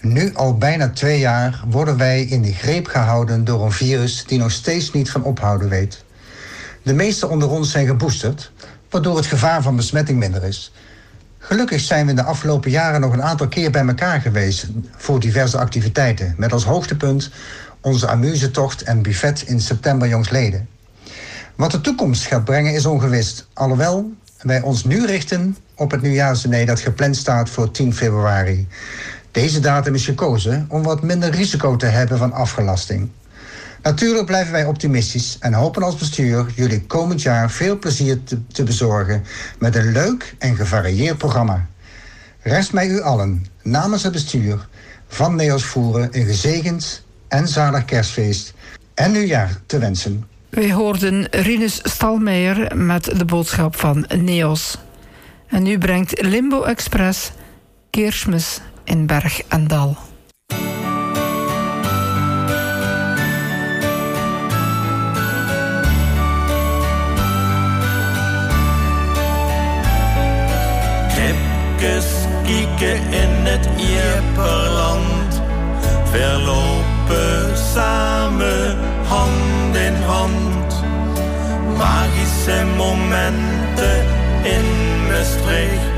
Nu 0.00 0.34
al 0.34 0.58
bijna 0.58 0.90
twee 0.90 1.18
jaar 1.18 1.62
worden 1.68 1.96
wij 1.96 2.22
in 2.22 2.42
de 2.42 2.52
greep 2.52 2.86
gehouden 2.86 3.44
door 3.44 3.64
een 3.64 3.72
virus 3.72 4.24
die 4.26 4.38
nog 4.38 4.50
steeds 4.50 4.92
niet 4.92 5.10
van 5.10 5.22
ophouden 5.22 5.68
weet. 5.68 6.04
De 6.82 6.94
meesten 6.94 7.30
onder 7.30 7.48
ons 7.50 7.70
zijn 7.70 7.86
geboosterd, 7.86 8.52
waardoor 8.90 9.16
het 9.16 9.26
gevaar 9.26 9.62
van 9.62 9.76
besmetting 9.76 10.18
minder 10.18 10.44
is. 10.44 10.72
Gelukkig 11.38 11.80
zijn 11.80 12.04
we 12.04 12.10
in 12.10 12.16
de 12.16 12.22
afgelopen 12.22 12.70
jaren 12.70 13.00
nog 13.00 13.12
een 13.12 13.22
aantal 13.22 13.48
keer 13.48 13.70
bij 13.70 13.86
elkaar 13.86 14.20
geweest 14.20 14.66
voor 14.96 15.20
diverse 15.20 15.58
activiteiten, 15.58 16.34
met 16.36 16.52
als 16.52 16.64
hoogtepunt 16.64 17.30
onze 17.80 18.08
amusetocht 18.08 18.82
en 18.82 19.02
buffet 19.02 19.42
in 19.42 19.60
september 19.60 20.08
jongsleden. 20.08 20.68
Wat 21.54 21.70
de 21.70 21.80
toekomst 21.80 22.26
gaat 22.26 22.44
brengen 22.44 22.74
is 22.74 22.86
ongewis, 22.86 23.46
alhoewel 23.52 24.12
wij 24.42 24.60
ons 24.60 24.84
nu 24.84 25.06
richten 25.06 25.56
op 25.74 25.90
het 25.90 26.02
nieuwjaarsdiner 26.02 26.66
dat 26.66 26.80
gepland 26.80 27.16
staat 27.16 27.50
voor 27.50 27.70
10 27.70 27.94
februari. 27.94 28.66
Deze 29.30 29.60
datum 29.60 29.94
is 29.94 30.04
gekozen 30.04 30.66
om 30.68 30.82
wat 30.82 31.02
minder 31.02 31.30
risico 31.30 31.76
te 31.76 31.86
hebben 31.86 32.18
van 32.18 32.32
afgelasting. 32.32 33.10
Natuurlijk 33.82 34.26
blijven 34.26 34.52
wij 34.52 34.64
optimistisch 34.64 35.36
en 35.40 35.52
hopen 35.52 35.82
als 35.82 35.96
bestuur 35.96 36.46
jullie 36.54 36.86
komend 36.86 37.22
jaar 37.22 37.50
veel 37.50 37.78
plezier 37.78 38.18
te, 38.52 38.64
bezorgen 38.64 39.24
met 39.58 39.76
een 39.76 39.92
leuk 39.92 40.34
en 40.38 40.56
gevarieerd 40.56 41.18
programma. 41.18 41.66
Rest 42.42 42.72
mij 42.72 42.88
u 42.88 43.00
allen 43.00 43.46
namens 43.62 44.02
het 44.02 44.12
bestuur 44.12 44.68
van 45.08 45.34
Neos 45.36 45.64
Voeren 45.64 46.08
een 46.12 46.26
gezegend 46.26 47.04
en 47.28 47.48
zalig 47.48 47.84
kerstfeest 47.84 48.54
en 48.94 49.12
nieuwjaar 49.12 49.60
te 49.66 49.78
wensen. 49.78 50.26
Wij 50.48 50.72
hoorden 50.72 51.28
Rinus 51.30 51.80
Stalmeijer 51.82 52.76
met 52.76 53.04
de 53.04 53.24
boodschap 53.24 53.76
van 53.76 54.06
Neos. 54.16 54.78
En 55.48 55.62
nu 55.62 55.78
brengt 55.78 56.22
Limbo 56.22 56.62
Express 56.62 57.32
Keersmis 57.90 58.60
in 58.88 59.06
Berg 59.06 59.42
en 59.48 59.66
Dal. 59.66 59.96
Kripkes 71.08 72.06
kieken 72.44 73.00
in 73.10 73.32
het 73.50 73.68
Ieperland, 73.76 75.42
verlopen 76.10 77.56
samen 77.72 78.76
hand 79.04 79.76
in 79.76 79.94
hand. 80.02 80.84
Magische 81.76 82.64
momenten 82.76 84.04
in 84.42 84.66
Maastricht, 85.08 85.90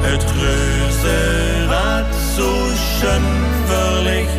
het 0.00 0.24
reuzenrad 0.40 2.03
zo 2.36 2.52
schön 2.74 3.26
verlicht, 3.66 4.38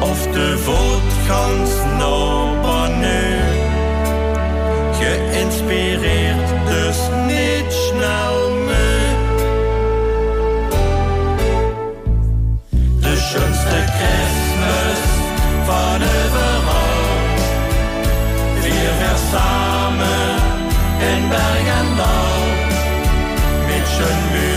of 0.00 0.26
de 0.32 0.58
voetgans 0.58 1.70
naar. 1.98 2.20
Geïnspireerd, 5.00 6.48
dus 6.66 6.98
niet 7.26 7.72
snel 7.72 8.50
meer. 8.66 9.16
De 13.00 13.16
schönste 13.16 13.84
Christmas 13.96 15.00
van 15.64 16.02
overal. 16.02 17.00
Wir 18.62 19.16
samen 19.30 20.34
in 20.98 21.28
Berg 21.28 21.66
en 21.78 21.96
Dal. 21.96 22.40
Met 23.66 23.88
schön 23.88 24.49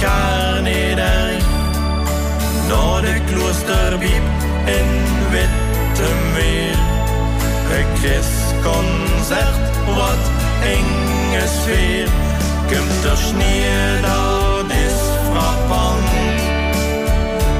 dus 0.00 0.08
gar 0.08 0.62
niet 0.62 0.98
erg 0.98 1.44
Naar 2.68 3.00
de 3.00 3.20
kloosterbiep 3.32 4.22
in 4.64 4.88
Wittemeer 5.30 6.78
Een 7.70 7.96
Christconcert 7.96 9.76
wat 9.96 10.30
enge 10.62 11.46
sfeer 11.60 12.08
Komt 12.66 13.04
er 13.04 13.16
sneeuw, 13.16 14.00
dat 14.02 14.70
is 14.70 14.98
frappant. 15.30 16.08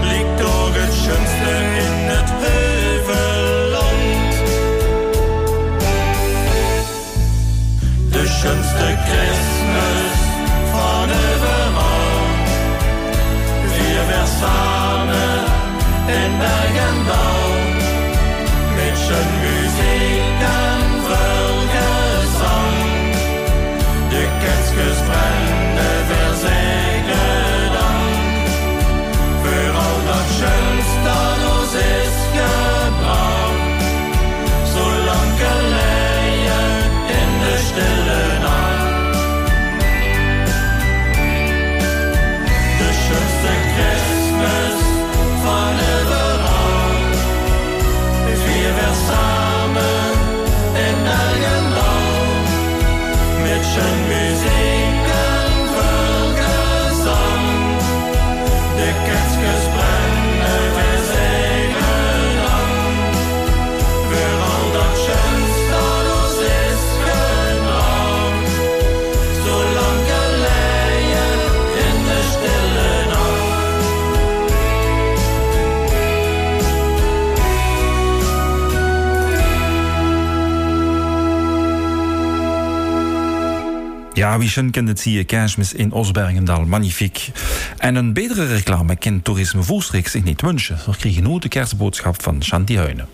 Liegt 0.02 0.38
doch 0.38 0.74
het 0.74 0.92
schönste 0.92 1.54
in 1.84 2.08
het 2.08 2.30
heuvelland. 2.42 4.34
De 8.10 8.26
schönste 8.26 8.96
Christmas 9.04 9.45
samen 14.40 15.44
in 16.18 16.32
Berg 16.40 16.76
en 16.88 16.98
Met 18.76 18.96
schön 19.04 19.30
Musik 19.42 20.40
en 20.62 20.82
Völgesang 21.06 22.78
De 24.10 24.22
Kerstjes 24.40 25.00
brennen, 25.08 25.55
Schon 84.44 84.70
kent 84.70 84.88
het 84.88 85.00
zie 85.00 85.12
je 85.12 85.24
kerstmis 85.24 85.72
in 85.72 85.92
Osbergendal, 85.92 86.64
magnifiek. 86.64 87.30
En 87.78 87.94
een 87.94 88.12
betere 88.12 88.46
reclame 88.46 88.96
kan 88.96 89.22
toerisme 89.22 89.62
Voerstreek 89.62 90.08
zich 90.08 90.24
niet 90.24 90.42
wensen. 90.42 90.78
We 90.86 90.96
kregen 90.96 91.22
nu 91.22 91.38
de 91.38 91.48
kerstboodschap 91.48 92.22
van 92.22 92.42
Shanti 92.42 92.76
Huinen. 92.76 93.08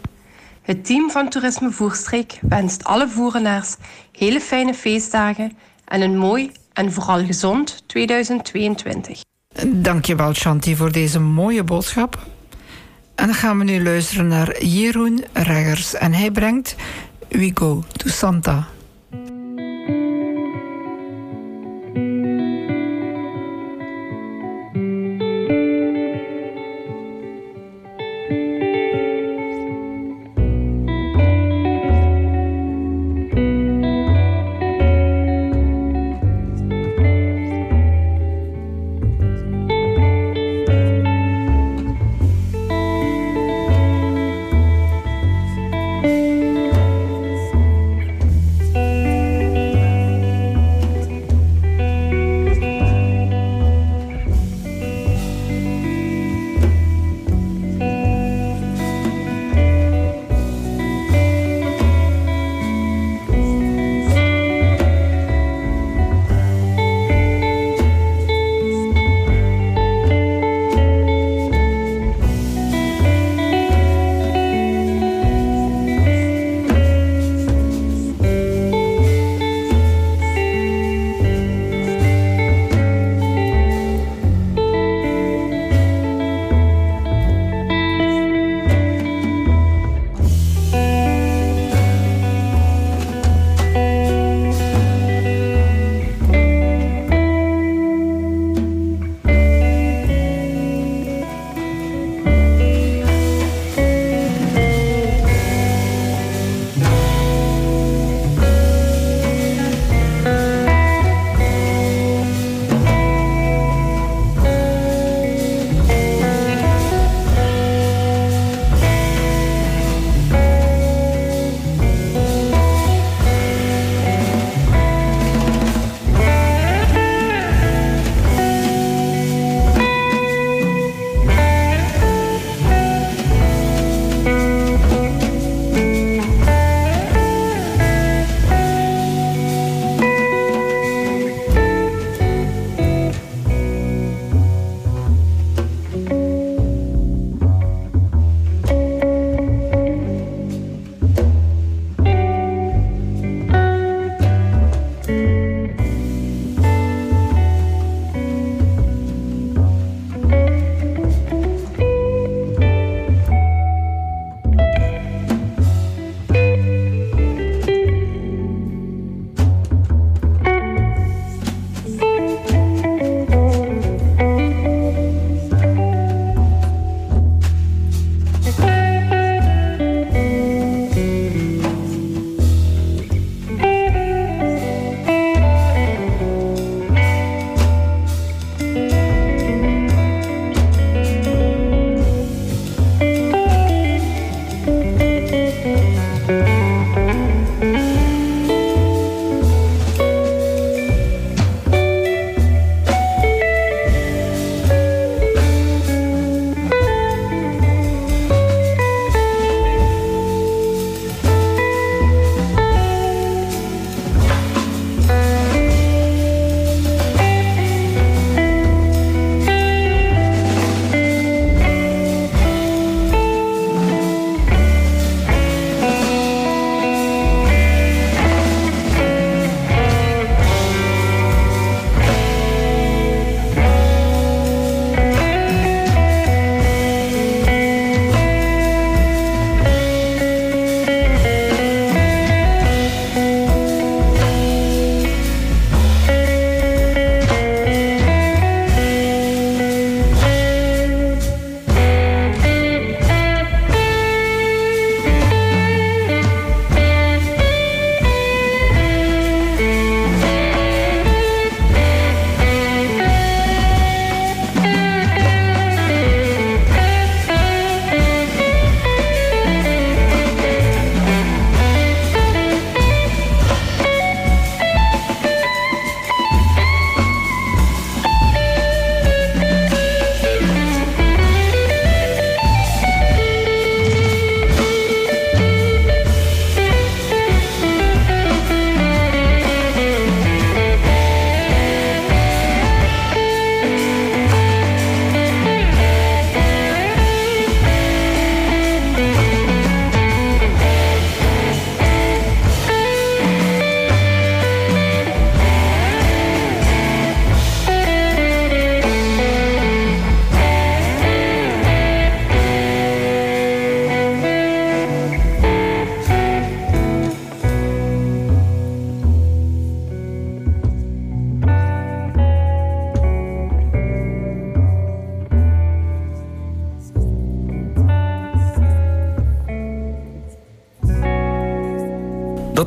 Het 0.63 0.85
team 0.85 1.11
van 1.11 1.29
Toerisme 1.29 1.71
Voerstreek 1.71 2.39
wenst 2.41 2.85
alle 2.85 3.09
voerenaars 3.09 3.77
hele 4.13 4.41
fijne 4.41 4.75
feestdagen 4.75 5.53
en 5.85 6.01
een 6.01 6.19
mooi 6.19 6.51
en 6.73 6.93
vooral 6.93 7.25
gezond 7.25 7.83
2022. 7.87 9.21
Dankjewel 9.67 10.35
Shanti 10.35 10.77
voor 10.77 10.93
deze 10.93 11.21
mooie 11.21 11.65
boodschap. 11.65 12.27
En 13.15 13.27
dan 13.27 13.35
gaan 13.35 13.59
we 13.59 13.65
nu 13.65 13.83
luisteren 13.83 14.27
naar 14.27 14.65
Jeroen 14.65 15.25
Reggers. 15.33 15.95
En 15.95 16.13
hij 16.13 16.31
brengt 16.31 16.77
We 17.29 17.51
Go 17.55 17.85
to 17.93 18.09
Santa. 18.09 18.69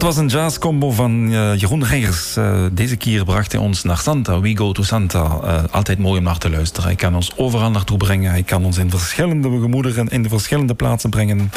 Was 0.05 0.17
een 0.17 0.27
jazzcombo 0.27 0.91
van 0.91 1.31
uh, 1.31 1.55
Jeroen 1.55 1.85
Reigers. 1.85 2.37
Uh, 2.37 2.65
deze 2.71 2.95
keer 2.95 3.23
bracht 3.23 3.51
hij 3.51 3.61
ons 3.61 3.83
naar 3.83 3.97
Santa. 3.97 4.39
We 4.39 4.57
go 4.57 4.71
to 4.71 4.83
Santa. 4.83 5.39
Uh, 5.43 5.63
altijd 5.71 5.99
mooi 5.99 6.17
om 6.17 6.23
naar 6.23 6.37
te 6.37 6.49
luisteren. 6.49 6.85
Hij 6.85 6.95
kan 6.95 7.15
ons 7.15 7.37
overal 7.37 7.71
naartoe 7.71 7.97
brengen. 7.97 8.31
Hij 8.31 8.43
kan 8.43 8.65
ons 8.65 8.77
in 8.77 8.89
verschillende 8.89 9.49
gemoederen 9.49 10.07
in 10.07 10.23
de 10.23 10.29
verschillende 10.29 10.73
plaatsen 10.73 11.09
brengen. 11.09 11.51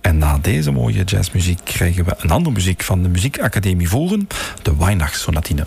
En 0.00 0.18
na 0.18 0.38
deze 0.38 0.72
mooie 0.72 1.04
jazzmuziek 1.04 1.60
krijgen 1.64 2.04
we 2.04 2.14
een 2.18 2.30
andere 2.30 2.54
muziek 2.54 2.82
van 2.82 3.02
de 3.02 3.08
Muziekacademie 3.08 3.88
Voeren. 3.88 4.28
De 4.62 4.76
Weihnachtssonatine. 4.76 5.66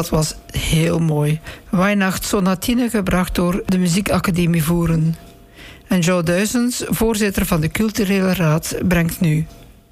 Dat 0.00 0.08
was 0.08 0.34
heel 0.58 0.98
mooi. 0.98 1.40
Weihnacht 1.70 2.24
Sonatine 2.24 2.90
gebracht 2.90 3.34
door 3.34 3.62
de 3.66 3.78
Muziekacademie 3.78 4.64
Voeren. 4.64 5.16
En 5.86 6.00
Joe 6.00 6.22
Duizens, 6.22 6.84
voorzitter 6.86 7.46
van 7.46 7.60
de 7.60 7.68
Culturele 7.68 8.34
Raad, 8.34 8.74
brengt 8.88 9.20
nu 9.20 9.46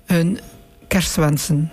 hun 0.07 0.41
kerstwensen. 0.87 1.73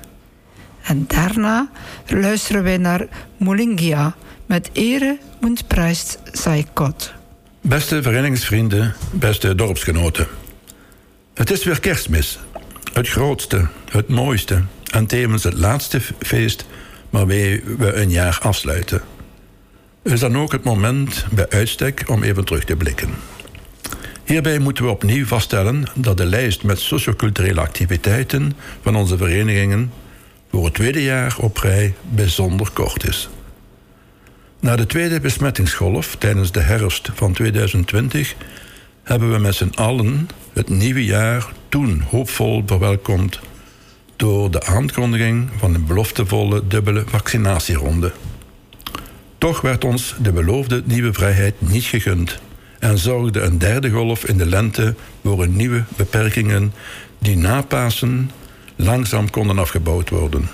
En 0.84 1.06
daarna 1.08 1.70
luisteren 2.08 2.64
wij 2.64 2.78
naar 2.78 3.08
Molingia 3.38 4.16
met 4.46 4.70
Ere 4.74 5.18
und 5.42 5.68
Prijst 5.68 6.20
Saikot. 6.32 7.14
Beste 7.62 8.02
verenigingsvrienden, 8.02 8.96
beste 9.12 9.56
dorpsgenoten. 9.56 10.28
Het 11.34 11.52
is 11.52 11.64
weer 11.64 11.80
kerstmis. 11.80 12.40
Het 12.94 13.08
grootste, 13.08 13.68
het 13.90 14.08
mooiste 14.08 14.64
en 14.92 15.06
tevens 15.06 15.44
het 15.44 15.54
laatste 15.54 16.02
feest 16.20 16.66
waarmee 17.16 17.64
we 17.78 17.94
een 17.94 18.10
jaar 18.10 18.40
afsluiten. 18.42 19.02
Is 20.04 20.20
dan 20.20 20.38
ook 20.38 20.52
het 20.52 20.64
moment 20.64 21.26
bij 21.32 21.50
uitstek 21.50 22.04
om 22.08 22.24
even 22.24 22.46
terug 22.46 22.64
te 22.64 22.76
blikken. 22.76 23.10
Hierbij 24.26 24.60
moeten 24.60 24.84
we 24.84 24.90
opnieuw 24.90 25.26
vaststellen 25.26 25.84
dat 25.94 26.18
de 26.18 26.26
lijst 26.26 26.64
met 26.64 26.80
socioculturele 26.80 27.62
activiteiten 27.62 28.54
van 28.82 28.96
onze 28.96 29.18
verenigingen 29.18 29.92
voor 30.52 30.66
het 30.66 30.74
tweede 30.74 31.04
jaar 31.04 31.36
op 31.40 31.58
rij 31.58 31.94
bijzonder 32.02 32.70
kort 32.74 33.08
is. 33.08 33.30
Na 34.60 34.76
de 34.76 34.86
tweede 34.86 35.20
besmettingsgolf 35.20 36.16
tijdens 36.16 36.52
de 36.52 36.62
herfst 36.62 37.10
van 37.14 37.34
2020 37.34 38.36
hebben 39.04 39.32
we 39.32 39.38
met 39.38 39.56
z'n 39.56 39.72
allen 39.76 40.30
het 40.54 40.70
nieuwe 40.70 41.06
jaar 41.06 41.48
toen 41.70 42.02
hoopvol 42.10 42.64
verwelkomd 42.66 43.40
door 44.16 44.52
de 44.52 44.64
aankondiging 44.64 45.50
van 45.58 45.74
een 45.74 45.86
beloftevolle 45.86 46.68
dubbele 46.68 47.04
vaccinatieronde. 47.08 48.12
Toch 49.38 49.62
werd 49.62 49.84
ons 49.84 50.16
de 50.22 50.32
beloofde 50.32 50.84
nieuwe 50.86 51.14
vrijheid 51.14 51.54
niet 51.58 51.84
gegund 51.84 52.40
en 52.80 52.98
zorgde 52.98 53.42
een 53.42 53.58
derde 53.58 53.90
golf 53.90 54.26
in 54.26 54.38
de 54.38 54.46
lente 54.46 54.96
voor 55.24 55.44
een 55.44 55.56
nieuwe 55.56 55.84
beperkingen 55.96 56.74
die 57.20 57.38
na 57.38 57.62
Pasen 57.62 58.32
langzaam 58.76 59.30
konden 59.30 59.60
afgebouwd 59.60 60.10
worden. 60.10 60.50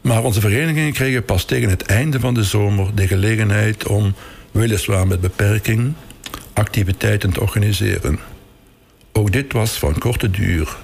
Maar 0.00 0.24
onze 0.24 0.40
verenigingen 0.40 0.92
kregen 0.92 1.24
pas 1.24 1.44
tegen 1.44 1.68
het 1.68 1.82
einde 1.82 2.20
van 2.20 2.34
de 2.34 2.44
zomer 2.44 2.94
de 2.94 3.06
gelegenheid 3.06 3.86
om, 3.86 4.14
weliswaar 4.50 5.06
met 5.06 5.20
beperking, 5.20 5.92
activiteiten 6.52 7.32
te 7.32 7.40
organiseren. 7.40 8.18
Ook 9.12 9.32
dit 9.32 9.52
was 9.52 9.78
van 9.78 9.98
korte 9.98 10.30
duur, 10.30 10.76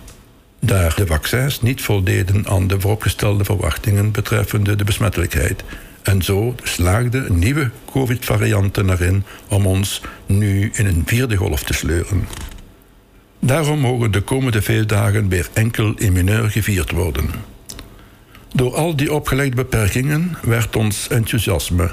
daar 0.64 0.94
de 0.96 1.06
vaccins 1.06 1.60
niet 1.60 1.82
voldeden 1.82 2.46
aan 2.46 2.66
de 2.66 2.80
vooropgestelde 2.80 3.44
verwachtingen 3.44 4.10
betreffende 4.10 4.76
de 4.76 4.84
besmettelijkheid. 4.84 5.64
En 6.02 6.22
zo 6.22 6.54
slaagden 6.62 7.38
nieuwe 7.38 7.70
COVID-varianten 7.90 8.90
erin 8.90 9.24
om 9.48 9.66
ons 9.66 10.02
nu 10.26 10.70
in 10.74 10.86
een 10.86 11.02
vierde 11.06 11.36
golf 11.36 11.62
te 11.62 11.72
sleuren. 11.72 12.26
Daarom 13.38 13.78
mogen 13.78 14.10
de 14.10 14.20
komende 14.20 14.62
feestdagen 14.62 15.28
weer 15.28 15.48
enkel 15.52 15.94
in 15.96 16.12
mineur 16.12 16.50
gevierd 16.50 16.90
worden. 16.90 17.30
Door 18.54 18.74
al 18.74 18.96
die 18.96 19.12
opgelegde 19.12 19.56
beperkingen 19.56 20.36
werd 20.42 20.76
ons 20.76 21.08
enthousiasme, 21.08 21.90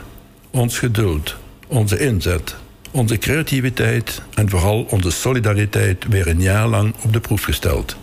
ons 0.50 0.80
geduld, 0.80 1.36
onze 1.68 2.00
inzet, 2.00 2.56
onze 2.92 3.18
creativiteit 3.18 4.22
en 4.34 4.50
vooral 4.50 4.88
onze 4.90 5.12
solidariteit 5.12 6.06
weer 6.10 6.28
een 6.28 6.42
jaar 6.42 6.68
lang 6.68 6.94
op 7.04 7.14
de 7.14 7.20
proef 7.20 7.44
gesteld. 7.44 7.98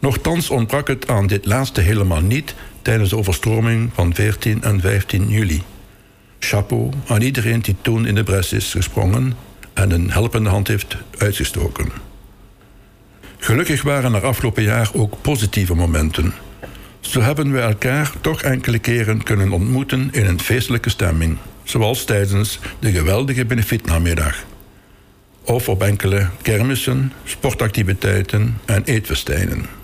Nochtans 0.00 0.50
ontbrak 0.50 0.88
het 0.88 1.08
aan 1.08 1.26
dit 1.26 1.46
laatste 1.46 1.80
helemaal 1.80 2.20
niet 2.20 2.54
tijdens 2.82 3.10
de 3.10 3.16
overstroming 3.16 3.90
van 3.94 4.14
14 4.14 4.62
en 4.62 4.80
15 4.80 5.28
juli. 5.28 5.62
Chapeau 6.38 6.90
aan 7.06 7.22
iedereen 7.22 7.60
die 7.60 7.76
toen 7.82 8.06
in 8.06 8.14
de 8.14 8.22
bres 8.22 8.52
is 8.52 8.70
gesprongen 8.70 9.34
en 9.72 9.90
een 9.90 10.10
helpende 10.10 10.48
hand 10.48 10.68
heeft 10.68 10.96
uitgestoken. 11.18 11.88
Gelukkig 13.38 13.82
waren 13.82 14.14
er 14.14 14.26
afgelopen 14.26 14.62
jaar 14.62 14.90
ook 14.92 15.22
positieve 15.22 15.74
momenten. 15.74 16.34
Zo 17.00 17.20
hebben 17.20 17.52
we 17.52 17.60
elkaar 17.60 18.12
toch 18.20 18.42
enkele 18.42 18.78
keren 18.78 19.22
kunnen 19.22 19.52
ontmoeten 19.52 20.08
in 20.12 20.26
een 20.26 20.40
feestelijke 20.40 20.90
stemming, 20.90 21.38
zoals 21.62 22.04
tijdens 22.04 22.58
de 22.78 22.92
geweldige 22.92 23.44
benefietnamiddag. 23.44 24.44
Of 25.44 25.68
op 25.68 25.82
enkele 25.82 26.28
kermissen, 26.42 27.12
sportactiviteiten 27.24 28.58
en 28.64 28.84
eetfestijnen. 28.84 29.77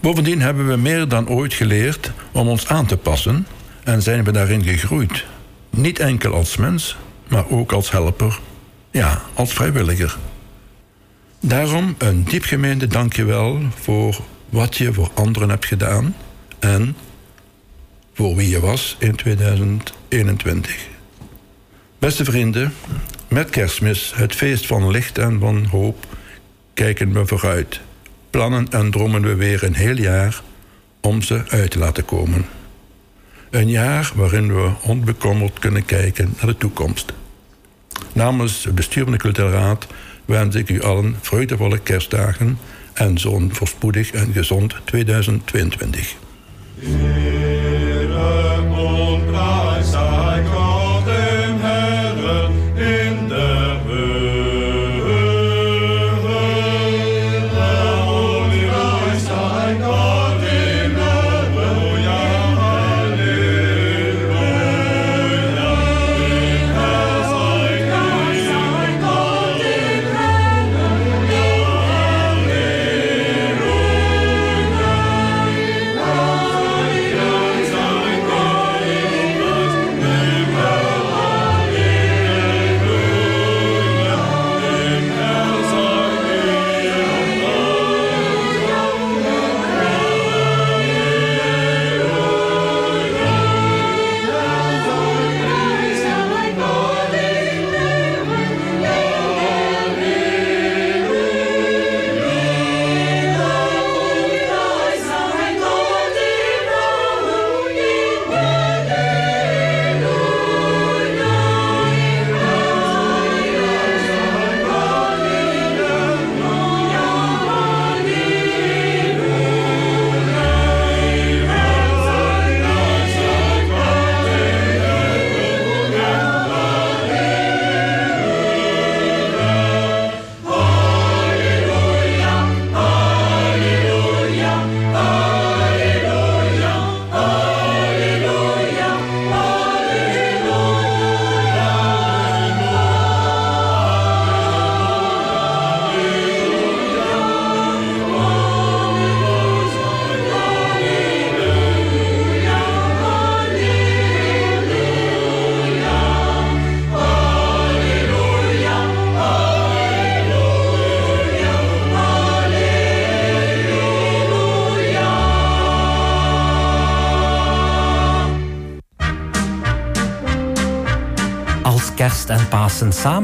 Bovendien 0.00 0.40
hebben 0.40 0.68
we 0.68 0.76
meer 0.76 1.08
dan 1.08 1.28
ooit 1.28 1.54
geleerd 1.54 2.12
om 2.32 2.48
ons 2.48 2.66
aan 2.66 2.86
te 2.86 2.96
passen 2.96 3.46
en 3.84 4.02
zijn 4.02 4.24
we 4.24 4.32
daarin 4.32 4.62
gegroeid. 4.62 5.24
Niet 5.70 5.98
enkel 5.98 6.34
als 6.34 6.56
mens, 6.56 6.96
maar 7.28 7.50
ook 7.50 7.72
als 7.72 7.90
helper, 7.90 8.40
ja, 8.90 9.22
als 9.34 9.52
vrijwilliger. 9.52 10.18
Daarom 11.40 11.94
een 11.98 12.24
diepgemeende 12.24 12.86
dankjewel 12.86 13.60
voor 13.80 14.20
wat 14.48 14.76
je 14.76 14.92
voor 14.92 15.10
anderen 15.14 15.48
hebt 15.48 15.66
gedaan 15.66 16.16
en 16.58 16.96
voor 18.14 18.36
wie 18.36 18.48
je 18.48 18.60
was 18.60 18.96
in 18.98 19.14
2021. 19.14 20.88
Beste 21.98 22.24
vrienden, 22.24 22.72
met 23.28 23.50
kerstmis, 23.50 24.12
het 24.14 24.34
feest 24.34 24.66
van 24.66 24.90
licht 24.90 25.18
en 25.18 25.40
van 25.40 25.64
hoop, 25.64 26.06
kijken 26.74 27.12
we 27.12 27.26
vooruit. 27.26 27.80
Plannen 28.30 28.68
en 28.70 28.90
dromen 28.90 29.22
we 29.22 29.34
weer 29.34 29.62
een 29.62 29.74
heel 29.74 29.96
jaar 29.96 30.42
om 31.00 31.22
ze 31.22 31.42
uit 31.48 31.70
te 31.70 31.78
laten 31.78 32.04
komen. 32.04 32.46
Een 33.50 33.68
jaar 33.68 34.12
waarin 34.14 34.54
we 34.54 34.70
onbekommerd 34.82 35.58
kunnen 35.58 35.84
kijken 35.84 36.34
naar 36.36 36.46
de 36.46 36.56
toekomst. 36.56 37.12
Namens 38.12 38.66
de 38.74 39.16
culturele 39.16 39.52
raad 39.52 39.86
wens 40.24 40.54
ik 40.54 40.68
u 40.68 40.82
allen 40.82 41.16
vreugdevolle 41.20 41.78
kerstdagen 41.78 42.58
en 42.92 43.18
zo'n 43.18 43.54
voorspoedig 43.54 44.10
en 44.10 44.32
gezond 44.32 44.74
2022. 44.84 46.16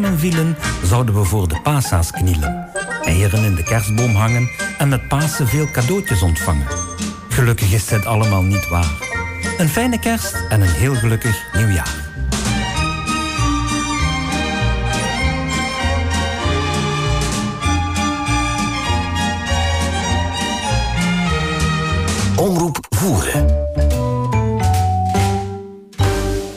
Samenvielen, 0.07 0.57
zouden 0.83 1.15
we 1.15 1.25
voor 1.25 1.49
de 1.49 1.61
pasa's 1.63 2.11
knielen. 2.11 2.69
Eieren 3.03 3.45
in 3.45 3.55
de 3.55 3.63
kerstboom 3.63 4.15
hangen 4.15 4.51
en 4.79 4.89
met 4.89 5.09
Pasen 5.09 5.49
veel 5.49 5.71
cadeautjes 5.71 6.23
ontvangen. 6.23 6.67
Gelukkig 7.29 7.73
is 7.73 7.87
dit 7.87 8.07
allemaal 8.07 8.43
niet 8.43 8.69
waar. 8.69 8.91
Een 9.59 9.69
fijne 9.69 9.99
kerst 9.99 10.35
en 10.49 10.61
een 10.61 10.69
heel 10.69 10.95
gelukkig 10.95 11.55
nieuwjaar. 11.55 11.95
Omroep 22.37 22.79
Voeren. 22.89 23.47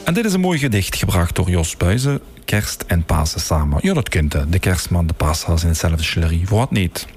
En 0.03 0.13
dit 0.13 0.25
is 0.25 0.33
een 0.33 0.39
mooi 0.39 0.59
gedicht 0.59 0.95
gebracht 0.95 1.35
door 1.35 1.49
Jos 1.49 1.77
Buizen. 1.77 2.21
Kerst 2.49 2.83
en 2.87 3.03
Pasen 3.03 3.41
samen. 3.41 3.79
Ja, 3.81 3.93
dat 3.93 4.09
kent 4.09 4.33
hè. 4.33 4.49
De 4.49 4.59
kerstman, 4.59 5.07
de 5.07 5.13
paashaas 5.13 5.61
in 5.63 5.67
hetzelfde 5.67 6.03
chillerie. 6.03 6.47
Voor 6.47 6.57
wat 6.57 6.71
niet? 6.71 7.07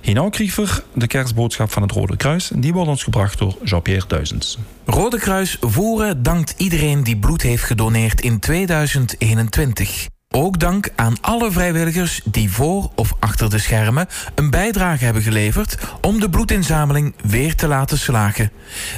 Hino 0.00 0.28
Kriever, 0.28 0.82
de 0.94 1.06
kerstboodschap 1.06 1.72
van 1.72 1.82
het 1.82 1.92
Rode 1.92 2.16
Kruis. 2.16 2.50
Die 2.54 2.72
wordt 2.72 2.88
ons 2.88 3.02
gebracht 3.02 3.38
door 3.38 3.56
Jean-Pierre 3.64 4.06
Duizends. 4.06 4.58
Rode 4.84 5.18
Kruis 5.18 5.56
Voeren 5.60 6.22
dankt 6.22 6.54
iedereen 6.56 7.04
die 7.04 7.16
bloed 7.16 7.42
heeft 7.42 7.62
gedoneerd 7.62 8.20
in 8.20 8.38
2021. 8.38 10.06
Ook 10.36 10.58
dank 10.58 10.88
aan 10.96 11.16
alle 11.20 11.50
vrijwilligers 11.50 12.20
die 12.24 12.50
voor 12.50 12.90
of 12.94 13.12
achter 13.18 13.50
de 13.50 13.58
schermen 13.58 14.06
een 14.34 14.50
bijdrage 14.50 15.04
hebben 15.04 15.22
geleverd 15.22 15.78
om 16.00 16.20
de 16.20 16.30
bloedinzameling 16.30 17.14
weer 17.22 17.54
te 17.54 17.66
laten 17.66 17.98
slagen. 17.98 18.50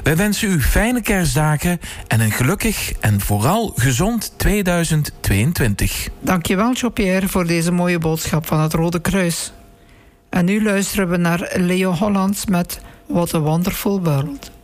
Wij 0.03 0.17
wensen 0.17 0.51
u 0.51 0.61
fijne 0.61 1.01
kerstdagen 1.01 1.81
en 2.07 2.21
een 2.21 2.31
gelukkig 2.31 2.93
en 3.01 3.21
vooral 3.21 3.73
gezond 3.77 4.33
2022. 4.37 6.09
Dankjewel, 6.21 6.73
Jean-Pierre, 6.73 7.29
voor 7.29 7.47
deze 7.47 7.73
mooie 7.73 7.99
boodschap 7.99 8.47
van 8.47 8.61
het 8.61 8.73
Rode 8.73 9.01
Kruis. 9.01 9.53
En 10.29 10.45
nu 10.45 10.63
luisteren 10.63 11.09
we 11.09 11.17
naar 11.17 11.51
Leo 11.55 11.93
Hollands 11.93 12.47
met 12.47 12.81
What 13.07 13.35
a 13.35 13.39
Wonderful 13.39 14.03
World. 14.03 14.58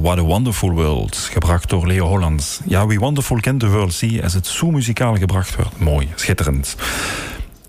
What 0.00 0.18
a 0.18 0.22
Wonderful 0.22 0.72
World, 0.72 1.16
gebracht 1.16 1.70
door 1.70 1.86
Leo 1.86 2.06
Hollands. 2.06 2.60
Ja, 2.64 2.86
wie 2.86 2.98
wonderful 2.98 3.40
kent 3.40 3.60
de 3.60 3.68
world 3.68 3.92
zie 3.92 4.22
als 4.22 4.34
het 4.34 4.46
zo 4.46 4.70
muzikaal 4.70 5.16
gebracht 5.16 5.56
wordt. 5.56 5.78
Mooi, 5.78 6.08
schitterend. 6.14 6.76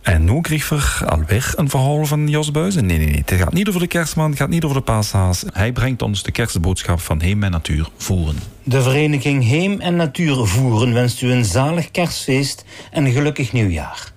En 0.02 0.24
nu 0.24 0.42
kreeg 0.42 0.72
er 0.72 1.04
alweer 1.06 1.54
een 1.56 1.70
verhaal 1.70 2.06
van 2.06 2.28
Jos 2.28 2.52
Buizen. 2.52 2.86
Nee, 2.86 2.98
nee, 2.98 3.08
nee. 3.08 3.24
Het 3.26 3.34
gaat 3.34 3.54
niet 3.54 3.68
over 3.68 3.80
de 3.80 3.88
kerstman, 3.88 4.30
het 4.30 4.40
gaat 4.40 4.50
niet 4.50 4.64
over 4.64 4.78
de 4.78 4.84
paashaas. 4.84 5.44
Hij 5.54 5.72
brengt 5.72 6.02
ons 6.02 6.24
de 6.24 6.32
kerstboodschap 6.32 7.00
van 7.00 7.22
Heem 7.22 7.44
en 7.44 7.52
Natuur 7.52 7.90
voeren. 7.98 8.36
De 8.64 8.82
vereniging 8.82 9.44
Heem 9.48 9.80
en 9.80 9.96
Natuur 9.96 10.46
Voeren 10.46 10.94
wenst 10.94 11.22
u 11.22 11.32
een 11.32 11.46
zalig 11.46 11.92
kerstfeest 11.92 12.66
en 12.92 13.06
een 13.06 13.12
gelukkig 13.12 13.54
nieuwjaar. 13.54 14.12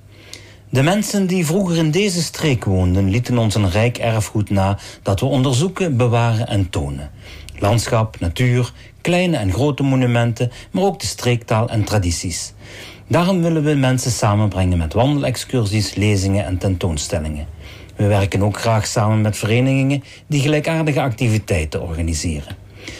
De 0.69 0.83
mensen 0.83 1.27
die 1.27 1.47
vroeger 1.47 1.77
in 1.77 1.91
deze 1.91 2.23
streek 2.23 2.65
woonden, 2.65 3.11
lieten 3.11 3.39
ons 3.39 3.55
een 3.55 3.71
rijk 3.71 3.99
erfgoed 3.99 4.51
na 4.51 4.79
dat 5.03 5.21
we 5.21 5.27
onderzoeken, 5.27 5.97
bewaren 5.97 6.49
en 6.49 6.71
tonen. 6.71 7.11
Landschap, 7.63 8.21
natuur, 8.21 8.73
kleine 9.01 9.37
en 9.37 9.53
grote 9.53 9.83
monumenten, 9.83 10.51
maar 10.71 10.85
ook 10.85 11.01
de 11.01 11.07
streektaal 11.07 11.69
en 11.69 11.85
tradities. 11.85 12.53
Daarom 13.09 13.43
willen 13.43 13.63
we 13.65 13.75
mensen 13.75 14.11
samenbrengen 14.11 14.79
met 14.79 14.93
wandelexcursies, 14.93 15.95
lezingen 15.95 16.45
en 16.45 16.59
tentoonstellingen. 16.59 17.47
We 17.97 18.07
werken 18.07 18.43
ook 18.43 18.59
graag 18.59 18.87
samen 18.87 19.21
met 19.21 19.37
verenigingen 19.37 20.05
die 20.27 20.41
gelijkaardige 20.41 21.01
activiteiten 21.01 21.83
organiseren. 21.83 22.57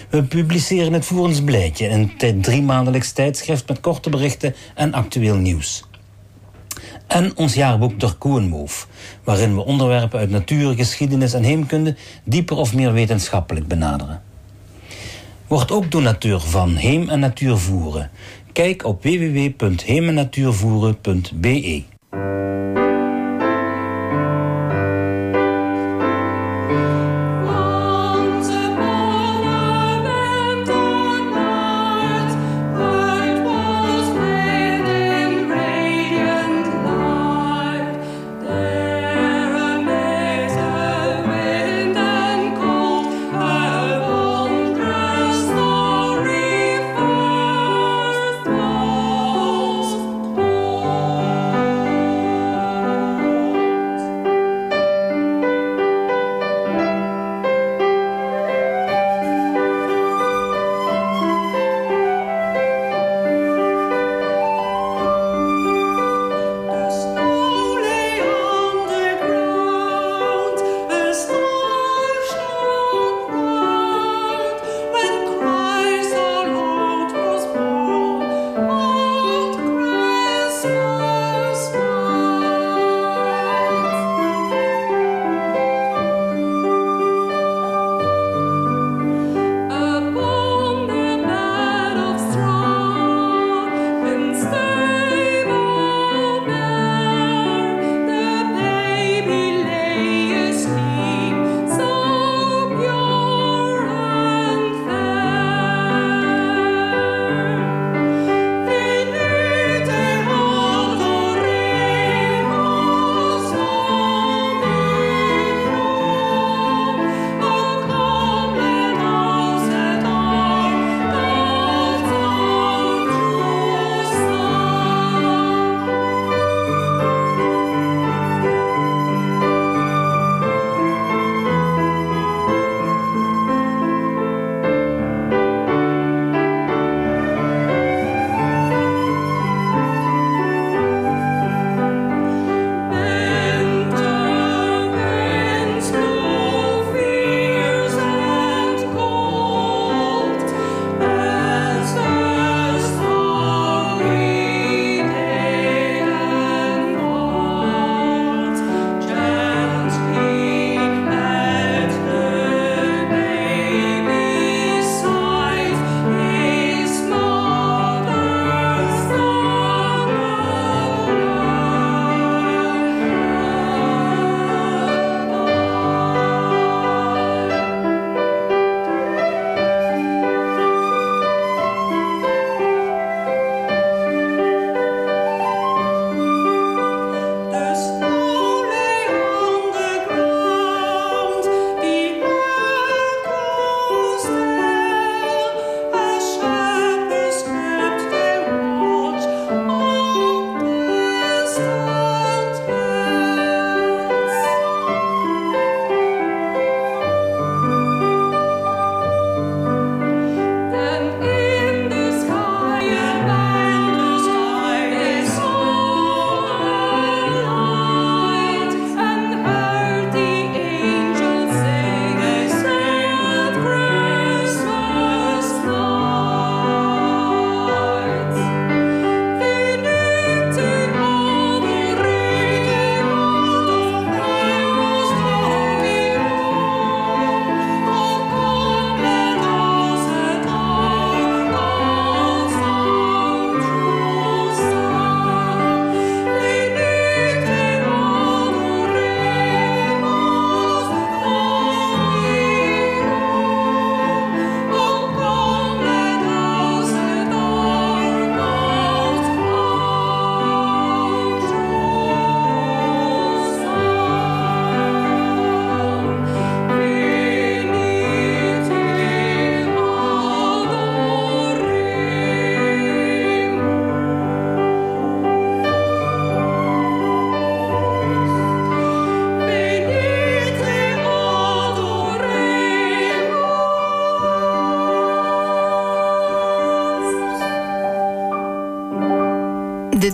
We 0.09 0.23
publiceren 0.23 0.93
het 0.93 1.05
Voerensblijtje, 1.05 1.89
een 1.89 2.13
t- 2.17 2.43
driemaandelijks 2.43 3.13
tijdschrift 3.13 3.69
met 3.69 3.81
korte 3.81 4.11
berichten 4.11 4.55
en 4.75 4.93
actueel 4.93 5.37
nieuws. 5.37 5.85
En 7.07 7.37
ons 7.37 7.55
jaarboek 7.55 8.01
Der 8.01 8.15
Koenmove, 8.15 8.87
waarin 9.25 9.55
we 9.55 9.65
onderwerpen 9.65 10.19
uit 10.19 10.31
natuur, 10.31 10.75
geschiedenis 10.75 11.33
en 11.33 11.43
heemkunde 11.43 11.97
dieper 12.25 12.57
of 12.57 12.75
meer 12.75 12.93
wetenschappelijk 12.93 13.69
benaderen. 13.69 14.31
Word 15.53 15.73
ook 15.73 15.91
donateur 15.91 16.41
van 16.41 16.77
Heem 16.77 17.09
en 17.09 17.21
Natuur 17.21 17.57
Voeren. 17.57 18.11
Kijk 18.53 18.85
op 18.85 19.03
www.heemennatuurvoeren.be. 19.03 21.92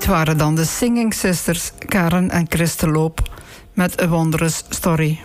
waren 0.08 0.38
dan 0.38 0.54
de 0.54 0.64
Singing 0.64 1.14
Sisters 1.14 1.70
Karen 1.78 2.30
en 2.30 2.46
Christel 2.48 2.90
Loop 2.90 3.38
met 3.72 4.02
A 4.02 4.08
Wondrous 4.08 4.64
Story. 4.68 5.20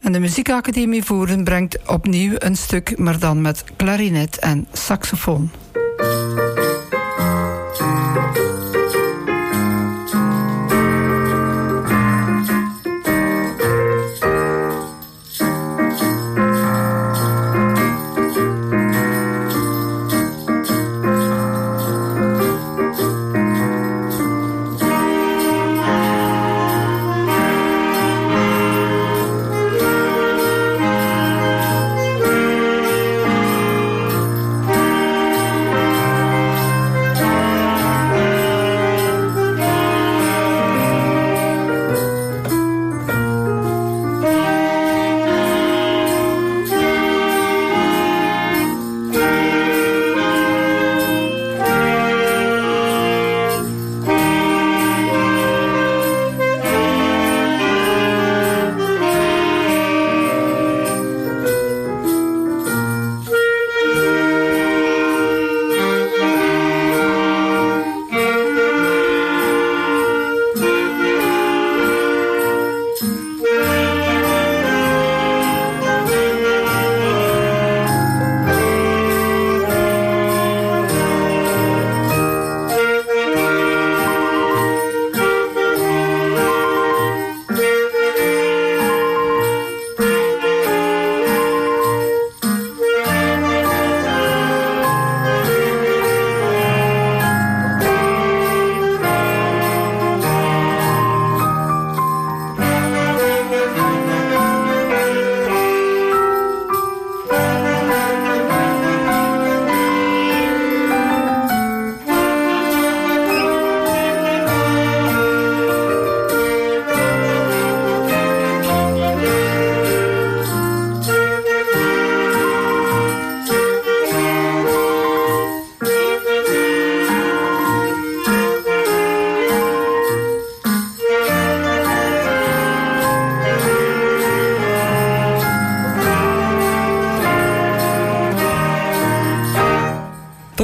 En 0.00 0.12
de 0.12 0.18
Muziekacademie 0.18 1.04
Voeren 1.04 1.44
brengt 1.44 1.78
opnieuw 1.86 2.34
een 2.38 2.56
stuk, 2.56 2.98
maar 2.98 3.18
dan 3.18 3.40
met 3.40 3.64
klarinet 3.76 4.38
en 4.38 4.66
saxofoon. 4.72 5.50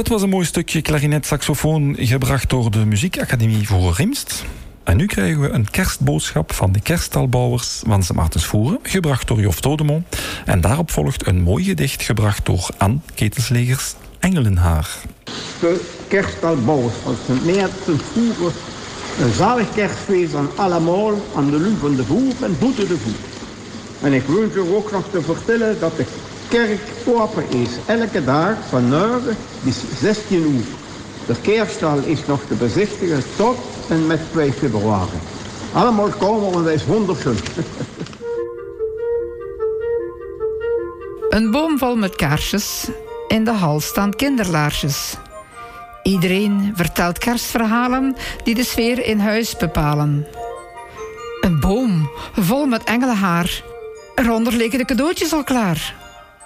Was 0.09 0.21
een 0.21 0.29
mooi 0.29 0.45
stukje 0.45 0.81
klarinet-saxofoon 0.81 1.95
gebracht 1.99 2.49
door 2.49 2.71
de 2.71 2.85
Muziekacademie 2.85 3.67
voor 3.67 3.93
Rimst. 3.97 4.45
En 4.83 4.97
nu 4.97 5.05
krijgen 5.05 5.41
we 5.41 5.49
een 5.49 5.69
kerstboodschap 5.69 6.53
van 6.53 6.71
de 6.71 6.81
kerststalbouwers 6.81 7.81
van 7.85 8.03
Sint 8.03 8.79
gebracht 8.83 9.27
door 9.27 9.39
Jof 9.39 9.61
Todemo. 9.61 10.03
En 10.45 10.61
daarop 10.61 10.91
volgt 10.91 11.27
een 11.27 11.41
mooi 11.41 11.63
gedicht 11.63 12.01
gebracht 12.01 12.45
door 12.45 12.69
Anne 12.77 12.97
Ketelslegers 13.15 13.93
Engelenhaar. 14.19 14.89
De 15.59 15.81
kerststalbouwers 16.07 16.95
van 17.03 17.15
Sint 17.25 17.45
Maartensvoeren. 17.45 18.53
Een 19.21 19.33
zalig 19.33 19.73
kerstfeest 19.73 20.35
aan 20.35 20.49
allemaal, 20.55 21.13
aan 21.35 21.49
de 21.49 21.57
Lu 21.59 21.75
van 21.79 21.95
de 21.95 22.03
Voer 22.03 22.33
en 22.41 22.57
Boete 22.59 22.87
de 22.87 22.97
Voer. 22.97 23.29
En 24.01 24.13
ik 24.13 24.23
wil 24.23 24.41
je 24.41 24.75
ook 24.75 24.91
nog 24.91 25.09
te 25.11 25.21
vertellen 25.21 25.79
dat 25.79 25.97
de 25.97 26.05
kerk 26.49 26.79
open 27.05 27.49
is. 27.49 27.69
Elke 27.85 28.23
dag 28.23 28.55
van 28.69 28.89
9 28.89 29.37
bis 29.61 29.77
16 29.99 30.41
uur. 30.41 30.65
De 31.27 31.35
kerststal 31.41 31.97
is 31.97 32.25
nog 32.25 32.41
te 32.47 32.53
bezichtigen 32.53 33.23
tot 33.35 33.57
en 33.89 34.07
met 34.07 34.19
2 34.31 34.53
februari. 34.53 35.19
Allemaal 35.73 36.09
komen, 36.09 36.63
dat 36.63 36.73
is 36.73 36.85
wonderschön. 36.85 37.37
Een 41.29 41.51
boom 41.51 41.77
vol 41.77 41.95
met 41.95 42.15
kaarsjes. 42.15 42.87
In 43.27 43.43
de 43.43 43.51
hal 43.51 43.79
staan 43.79 44.15
kinderlaarsjes. 44.15 45.15
Iedereen 46.03 46.71
vertelt 46.75 47.17
kerstverhalen 47.17 48.15
die 48.43 48.55
de 48.55 48.63
sfeer 48.63 49.05
in 49.05 49.19
huis 49.19 49.57
bepalen. 49.57 50.27
Een 51.41 51.59
boom 51.59 52.09
vol 52.33 52.65
met 52.65 52.83
engelenhaar. 52.83 53.63
Eronder 54.15 54.53
liggen 54.53 54.79
de 54.79 54.85
cadeautjes 54.85 55.33
al 55.33 55.43
klaar. 55.43 55.98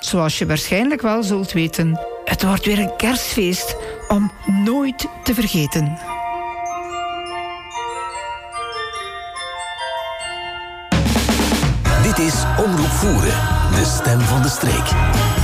Zoals 0.05 0.37
je 0.37 0.45
waarschijnlijk 0.45 1.01
wel 1.01 1.23
zult 1.23 1.51
weten, 1.51 1.99
het 2.25 2.43
wordt 2.43 2.65
weer 2.65 2.79
een 2.79 2.95
kerstfeest 2.97 3.75
om 4.07 4.31
nooit 4.65 5.07
te 5.23 5.33
vergeten. 5.33 5.97
Dit 12.03 12.19
is 12.19 12.43
Omroep 12.65 12.91
Voeren, 12.91 13.39
de 13.71 13.99
stem 14.01 14.19
van 14.19 14.41
de 14.41 14.49
streek. 14.49 15.42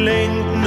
gelenken 0.00 0.59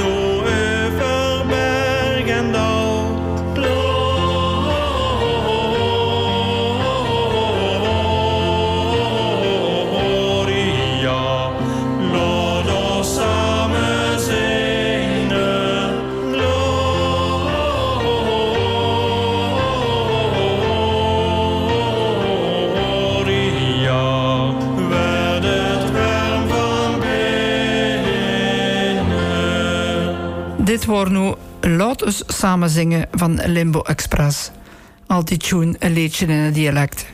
Nu 30.94 31.34
Laat 31.60 32.02
ons 32.02 32.22
samen 32.26 32.70
zingen 32.70 33.08
van 33.10 33.40
Limbo 33.44 33.80
Express. 33.82 34.50
Al 35.06 35.24
die 35.24 35.38
tune 35.38 35.74
een 35.78 35.92
liedje 35.92 36.26
in 36.26 36.38
het 36.38 36.54
dialect. 36.54 37.06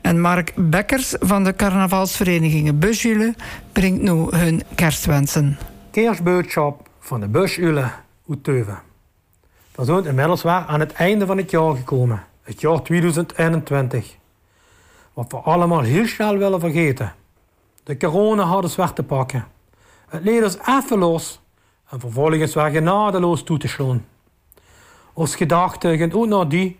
En 0.00 0.20
Mark 0.20 0.52
Bekkers 0.56 1.14
van 1.18 1.44
de 1.44 1.54
carnavalsverenigingen 1.54 2.78
Busjule 2.78 3.34
brengt 3.72 4.02
nu 4.02 4.26
hun 4.30 4.62
kerstwensen. 4.74 5.58
Kerstboodschap 5.90 6.88
van 6.98 7.20
de 7.20 7.28
Busjule 7.28 7.90
uit 8.28 8.44
Teuven. 8.44 8.78
We 9.74 9.84
zijn 9.84 10.04
inmiddels 10.04 10.42
weer 10.42 10.64
aan 10.66 10.80
het 10.80 10.92
einde 10.92 11.26
van 11.26 11.36
het 11.36 11.50
jaar 11.50 11.76
gekomen. 11.76 12.24
Het 12.42 12.60
jaar 12.60 12.82
2021. 12.82 14.16
Wat 15.12 15.32
we 15.32 15.36
allemaal 15.36 15.80
heel 15.80 16.06
snel 16.06 16.36
willen 16.36 16.60
vergeten. 16.60 17.14
De 17.82 17.96
corona 17.96 18.42
had 18.42 18.62
ons 18.62 18.76
weg 18.76 18.92
te 18.92 19.02
pakken. 19.02 19.46
Het 20.08 20.24
leed 20.24 20.42
ons 20.42 20.58
even 20.66 20.98
los 20.98 21.40
en 21.88 22.00
vervolgens 22.00 22.54
weer 22.54 22.70
genadeloos 22.70 23.42
toe 23.42 23.58
te 23.58 23.68
slaan. 23.68 24.06
Ons 25.12 25.36
gedachten 25.36 25.98
gaan 25.98 26.12
ook 26.12 26.26
naar 26.26 26.48
die 26.48 26.78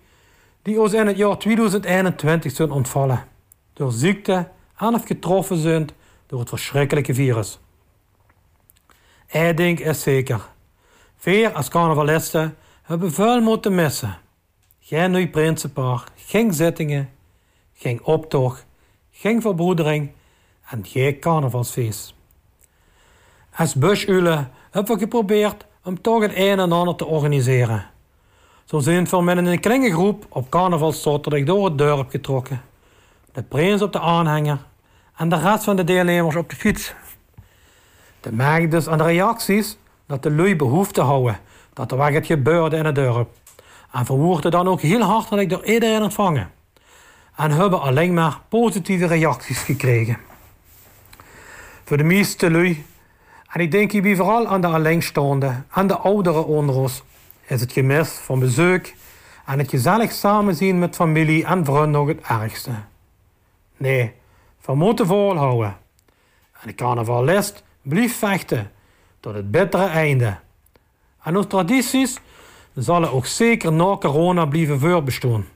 die 0.62 0.80
ons 0.80 0.92
in 0.92 1.06
het 1.06 1.16
jaar 1.16 1.38
2021 1.38 2.52
zijn 2.52 2.70
ontvallen. 2.70 3.24
Door 3.72 3.92
ziekte 3.92 4.48
en 4.76 4.94
of 4.94 5.06
getroffen 5.06 5.56
zijn 5.56 5.88
door 6.26 6.40
het 6.40 6.48
verschrikkelijke 6.48 7.14
virus. 7.14 7.58
Eén 9.26 9.56
ding 9.56 9.80
is 9.80 10.02
zeker. 10.02 10.48
Veel 11.16 11.48
als 11.48 11.68
carnavalisten 11.68 12.56
hebben 12.82 13.12
veel 13.12 13.40
moeten 13.40 13.74
missen. 13.74 14.18
Geen 14.80 15.10
nieuw 15.10 15.30
prinsenpaar, 15.30 16.04
geen 16.16 16.54
zittingen, 16.54 17.10
geen 17.74 18.04
optocht, 18.04 18.66
geen 19.10 19.40
verbroedering 19.40 20.10
en 20.70 20.86
geen 20.86 21.18
carnavalsfeest. 21.18 22.14
Als 23.56 23.74
busulen 23.74 24.50
hebben 24.76 24.94
we 24.94 25.02
geprobeerd 25.02 25.66
om 25.84 26.00
toch 26.00 26.22
het 26.22 26.32
een 26.34 26.58
en 26.58 26.72
ander 26.72 26.96
te 26.96 27.06
organiseren. 27.06 27.84
Zo 28.64 28.78
zijn 28.78 29.04
we 29.04 29.22
met 29.22 29.36
een 29.36 29.60
kleine 29.60 29.90
groep 29.90 30.26
op 30.28 30.48
carnavalszaterdag 30.50 31.44
door 31.44 31.64
het 31.64 31.78
dorp 31.78 32.10
getrokken. 32.10 32.60
De 33.32 33.42
prins 33.42 33.82
op 33.82 33.92
de 33.92 34.00
aanhanger 34.00 34.58
en 35.16 35.28
de 35.28 35.36
rest 35.36 35.64
van 35.64 35.76
de 35.76 35.84
deelnemers 35.84 36.36
op 36.36 36.50
de 36.50 36.56
fiets. 36.56 36.94
De 38.20 38.32
merk 38.32 38.70
dus 38.70 38.88
aan 38.88 38.98
de 38.98 39.04
reacties 39.04 39.78
dat 40.06 40.22
de 40.22 40.30
lui 40.30 40.56
behoefte 40.56 41.00
houden 41.00 41.38
dat 41.72 41.90
er 41.90 41.96
wat 41.96 42.12
het 42.12 42.26
gebeurde 42.26 42.76
in 42.76 42.84
het 42.84 42.94
dorp. 42.94 43.30
En 43.92 44.04
verwoorden 44.06 44.50
dan 44.50 44.68
ook 44.68 44.80
heel 44.80 45.02
hartelijk 45.02 45.50
door 45.50 45.64
iedereen 45.64 46.02
ontvangen. 46.02 46.50
En 47.36 47.50
hebben 47.50 47.80
alleen 47.80 48.14
maar 48.14 48.40
positieve 48.48 49.06
reacties 49.06 49.58
gekregen. 49.58 50.18
Voor 51.84 51.96
de 51.96 52.04
meeste 52.04 52.50
lui, 52.50 52.84
en 53.48 53.60
ik 53.60 53.70
denk 53.70 53.92
hier 53.92 54.16
vooral 54.16 54.46
aan 54.46 54.60
de 54.60 54.66
alleenstaanden 54.66 55.66
en 55.74 55.86
de 55.86 55.96
ouderen 55.96 56.46
onder 56.46 57.02
is 57.46 57.60
het 57.60 57.72
gemis 57.72 58.08
van 58.08 58.38
bezoek 58.38 58.86
en 59.46 59.58
het 59.58 59.70
gezellig 59.70 60.12
samenzien 60.12 60.78
met 60.78 60.94
familie 60.94 61.44
en 61.44 61.64
vrienden 61.64 61.90
nog 61.90 62.08
het 62.08 62.20
ergste. 62.20 62.70
Nee, 63.76 64.12
we 64.64 64.74
moeten 64.74 65.06
volhouden. 65.06 65.76
En 66.52 66.66
de 66.66 66.74
carnavalist 66.74 67.62
blijft 67.82 68.14
vechten 68.14 68.70
tot 69.20 69.34
het 69.34 69.50
bittere 69.50 69.86
einde. 69.86 70.36
En 71.22 71.36
onze 71.36 71.48
tradities 71.48 72.18
zullen 72.74 73.12
ook 73.12 73.26
zeker 73.26 73.72
na 73.72 73.96
corona 73.96 74.44
blijven 74.44 74.80
voortbestaan. 74.80 75.46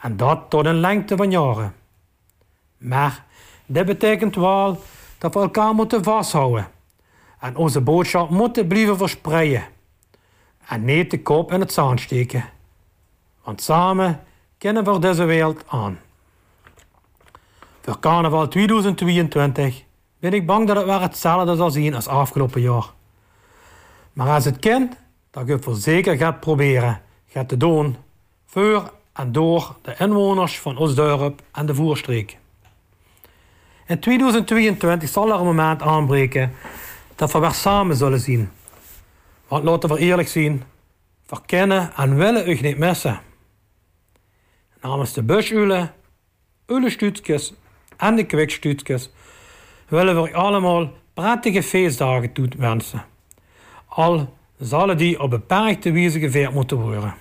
En 0.00 0.16
dat 0.16 0.40
tot 0.48 0.66
een 0.66 0.80
lengte 0.80 1.16
van 1.16 1.30
jaren. 1.30 1.74
Maar 2.78 3.24
dit 3.66 3.86
betekent 3.86 4.34
wel 4.34 4.82
dat 5.18 5.34
we 5.34 5.40
elkaar 5.40 5.74
moeten 5.74 6.04
vasthouden. 6.04 6.68
En 7.44 7.56
onze 7.56 7.80
boodschap 7.80 8.30
moeten 8.30 8.66
blijven 8.66 8.96
verspreiden. 8.96 9.64
En 10.66 10.84
niet 10.84 11.10
de 11.10 11.22
kop 11.22 11.52
in 11.52 11.60
het 11.60 11.72
zand 11.72 12.00
steken. 12.00 12.44
Want 13.42 13.62
samen 13.62 14.20
kunnen 14.58 14.84
we 14.84 14.98
deze 14.98 15.24
wereld 15.24 15.64
aan. 15.66 15.98
Voor 17.82 18.00
carnaval 18.00 18.48
2022 18.48 19.82
ben 20.18 20.32
ik 20.32 20.46
bang 20.46 20.66
dat 20.66 20.76
het 20.76 20.84
weer 20.84 21.00
hetzelfde 21.00 21.56
zal 21.56 21.70
zien 21.70 21.94
als 21.94 22.06
afgelopen 22.06 22.60
jaar. 22.60 22.92
Maar 24.12 24.28
als 24.28 24.44
het 24.44 24.58
kind, 24.58 24.96
dat 25.30 25.46
je 25.46 25.58
voor 25.58 25.74
zeker 25.74 26.16
gaat 26.16 26.40
proberen, 26.40 27.00
gaat 27.26 27.48
te 27.48 27.56
doen, 27.56 27.96
voor 28.46 28.92
en 29.12 29.32
door 29.32 29.76
de 29.82 29.94
inwoners 29.98 30.60
van 30.60 30.76
ons 30.76 30.94
dorp 30.94 31.42
en 31.52 31.66
de 31.66 31.74
voerstreek. 31.74 32.38
In 33.86 34.00
2022 34.00 35.08
zal 35.08 35.28
er 35.28 35.38
een 35.38 35.44
moment 35.44 35.82
aanbreken 35.82 36.52
dat 37.14 37.32
we 37.32 37.38
weer 37.38 37.52
samen 37.52 37.96
zullen 37.96 38.20
zien. 38.20 38.50
Want 39.48 39.64
laten 39.64 39.88
we 39.88 39.98
eerlijk 39.98 40.28
zien, 40.28 40.62
verkennen 41.26 41.92
en 41.96 42.16
willen 42.16 42.48
u 42.48 42.60
niet 42.60 42.78
missen. 42.78 43.20
Namens 44.80 45.12
de 45.12 45.22
busulen, 45.22 45.94
ulle 46.66 46.90
stuutjes 46.90 47.54
en 47.96 48.16
de 48.16 48.24
kwikstuutjes 48.24 49.10
willen 49.88 50.22
we 50.22 50.34
allemaal 50.34 50.92
prettige 51.14 51.62
feestdagen 51.62 52.32
toewensen. 52.32 53.04
Al 53.86 54.34
zullen 54.58 54.96
die 54.96 55.20
op 55.20 55.30
beperkte 55.30 55.92
wijze 55.92 56.18
gevierd 56.18 56.54
moeten 56.54 56.76
worden. 56.76 57.14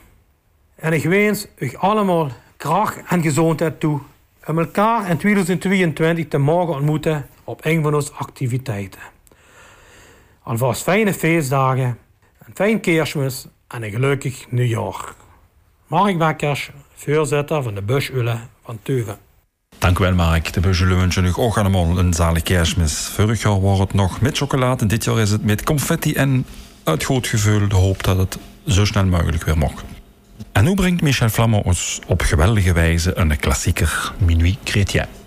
En 0.75 0.93
ik 0.93 1.03
wens 1.03 1.47
u 1.55 1.75
allemaal 1.75 2.29
kracht 2.57 3.01
en 3.07 3.21
gezondheid 3.21 3.79
toe 3.79 3.99
om 4.45 4.59
elkaar 4.59 5.09
in 5.09 5.17
2022 5.17 6.27
te 6.27 6.37
mogen 6.37 6.73
ontmoeten 6.73 7.27
op 7.43 7.65
een 7.65 7.83
van 7.83 7.95
onze 7.95 8.11
activiteiten. 8.11 9.12
Alvast 10.43 10.83
fijne 10.83 11.13
feestdagen, 11.13 11.97
een 12.45 12.53
fijn 12.53 12.79
kerstmis 12.79 13.45
en 13.67 13.83
een 13.83 13.91
gelukkig 13.91 14.45
nieuwjaar. 14.49 15.13
Mark 15.87 16.17
Bekkers, 16.17 16.71
voorzitter 16.93 17.63
van 17.63 17.75
de 17.75 17.81
Busulle 17.81 18.37
van 18.63 18.79
Tuven. 18.81 19.17
Dank 19.77 19.99
u 19.99 20.03
wel, 20.03 20.13
Mark. 20.13 20.53
De 20.53 20.59
Beugelui 20.59 20.95
wensen 20.95 21.25
u 21.25 21.31
ook 21.35 21.57
allemaal 21.57 21.97
een 21.97 22.13
zalig 22.13 22.43
kerstmis. 22.43 23.07
Vorig 23.07 23.41
jaar 23.41 23.61
was 23.61 23.79
het 23.79 23.93
nog 23.93 24.21
met 24.21 24.37
chocolade. 24.37 24.85
Dit 24.85 25.03
jaar 25.03 25.19
is 25.19 25.31
het 25.31 25.43
met 25.43 25.63
confetti 25.63 26.13
en 26.13 26.45
uit 26.83 27.03
goed 27.03 27.27
gevoel 27.27 27.67
de 27.67 27.75
hoop 27.75 28.03
dat 28.03 28.17
het 28.17 28.37
zo 28.67 28.85
snel 28.85 29.05
mogelijk 29.05 29.43
weer 29.43 29.57
mag. 29.57 29.83
En 30.51 30.63
nu 30.63 30.73
brengt 30.73 31.01
Michel 31.01 31.29
Flamand 31.29 31.65
ons 31.65 31.99
op 32.07 32.21
geweldige 32.21 32.73
wijze 32.73 33.17
een 33.17 33.39
klassieker 33.39 34.13
Minuit 34.17 34.57
Chrétien. 34.63 35.22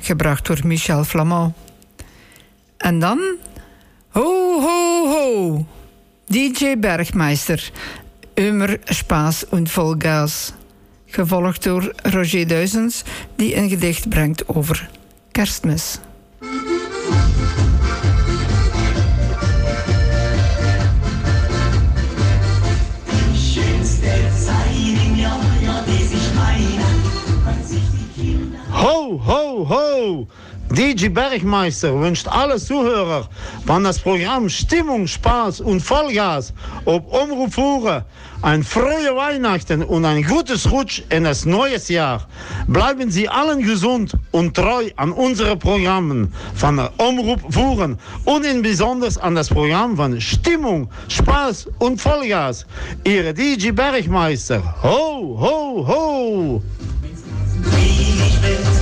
Gebracht 0.00 0.46
door 0.46 0.58
Michel 0.64 1.04
Flamand. 1.04 1.54
En 2.76 2.98
dan... 2.98 3.20
Ho, 4.08 4.60
ho, 4.60 5.08
ho! 5.08 5.66
DJ 6.26 6.78
Bergmeister, 6.78 7.70
Umer 8.34 8.78
Spaas 8.84 9.44
und 9.44 9.70
Vollgas. 9.70 10.52
Gevolgd 11.06 11.62
door 11.62 11.92
Roger 12.02 12.46
Duizens, 12.46 13.02
die 13.36 13.56
een 13.56 13.68
gedicht 13.68 14.08
brengt 14.08 14.48
over 14.48 14.90
kerstmis. 15.32 15.98
Ho, 29.12 29.20
ho, 29.26 29.68
ho! 29.68 30.26
DJ 30.70 31.08
Bergmeister 31.08 31.92
wünscht 32.00 32.26
alle 32.28 32.56
Zuhörer 32.56 33.28
von 33.66 33.84
das 33.84 33.98
Programm 33.98 34.48
Stimmung, 34.48 35.06
Spaß 35.06 35.60
und 35.60 35.82
Vollgas 35.82 36.54
auf 36.86 37.02
Umruf 37.12 37.54
Hure 37.58 38.06
ein 38.40 38.64
frohe 38.64 39.14
Weihnachten 39.14 39.82
und 39.82 40.06
ein 40.06 40.22
gutes 40.22 40.70
Rutsch 40.70 41.02
in 41.10 41.24
das 41.24 41.44
neue 41.44 41.78
Jahr. 41.88 42.26
Bleiben 42.68 43.10
Sie 43.10 43.28
allen 43.28 43.62
gesund 43.62 44.14
und 44.30 44.56
treu 44.56 44.88
an 44.96 45.12
unsere 45.12 45.56
Programmen 45.56 46.32
von 46.54 46.78
der 46.78 46.90
Umruf 46.98 47.40
Fuhren 47.50 47.98
und 48.24 48.46
in 48.46 48.62
besonders 48.62 49.18
an 49.18 49.34
das 49.34 49.50
Programm 49.50 49.96
von 49.96 50.18
Stimmung, 50.22 50.88
Spaß 51.08 51.68
und 51.80 52.00
Vollgas. 52.00 52.66
Ihre 53.04 53.34
DJ 53.34 53.72
Bergmeister. 53.72 54.62
Ho, 54.82 55.36
ho, 55.38 55.86
ho! 55.86 56.62
Ich 57.76 58.40
bin's 58.40 58.81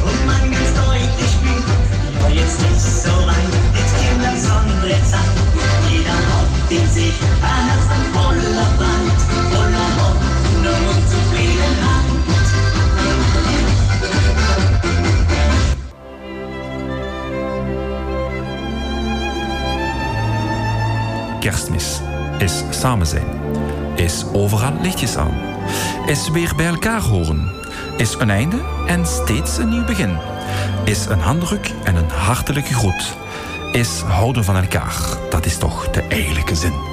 Kerstmis 21.40 22.00
is 22.38 22.62
samen 22.70 23.06
zijn. 23.06 23.26
Is 23.96 24.24
overal 24.32 24.72
lichtjes 24.82 25.16
aan. 25.16 25.34
Is 26.06 26.30
weer 26.30 26.52
bij 26.56 26.66
elkaar 26.66 27.00
horen. 27.00 27.52
Is 27.96 28.14
een 28.18 28.30
einde 28.30 28.56
en 28.86 29.06
steeds 29.06 29.58
een 29.58 29.68
nieuw 29.68 29.84
begin. 29.84 30.16
Is 30.84 31.06
een 31.06 31.20
handdruk 31.20 31.72
en 31.82 31.96
een 31.96 32.10
hartelijke 32.10 32.74
groet. 32.74 33.16
Is 33.72 34.00
houden 34.00 34.44
van 34.44 34.56
elkaar. 34.56 34.94
Dat 35.30 35.46
is 35.46 35.58
toch 35.58 35.90
de 35.90 36.02
eigenlijke 36.02 36.54
zin. 36.54 36.89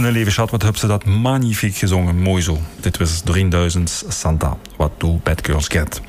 Mijn 0.00 0.12
lieve 0.12 0.30
schat, 0.30 0.50
wat 0.50 0.62
hebben 0.62 0.80
ze 0.80 0.86
dat 0.86 1.04
magnifiek 1.04 1.76
gezongen. 1.76 2.18
Mooi 2.18 2.42
zo. 2.42 2.58
Dit 2.80 2.98
was 2.98 3.20
3000 3.20 4.04
Santa. 4.08 4.56
What 4.76 4.90
do 4.98 5.20
bad 5.22 5.46
girls 5.46 5.68
get? 5.68 6.00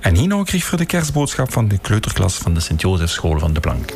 En 0.00 0.16
Hino 0.16 0.42
kreeg 0.42 0.64
voor 0.64 0.78
de 0.78 0.84
kerstboodschap 0.84 1.52
van 1.52 1.68
de 1.68 1.78
kleuterklas 1.78 2.34
van 2.34 2.54
de 2.54 2.60
Sint-Jozefschool 2.60 3.38
van 3.38 3.52
de 3.52 3.60
Plank. 3.60 3.92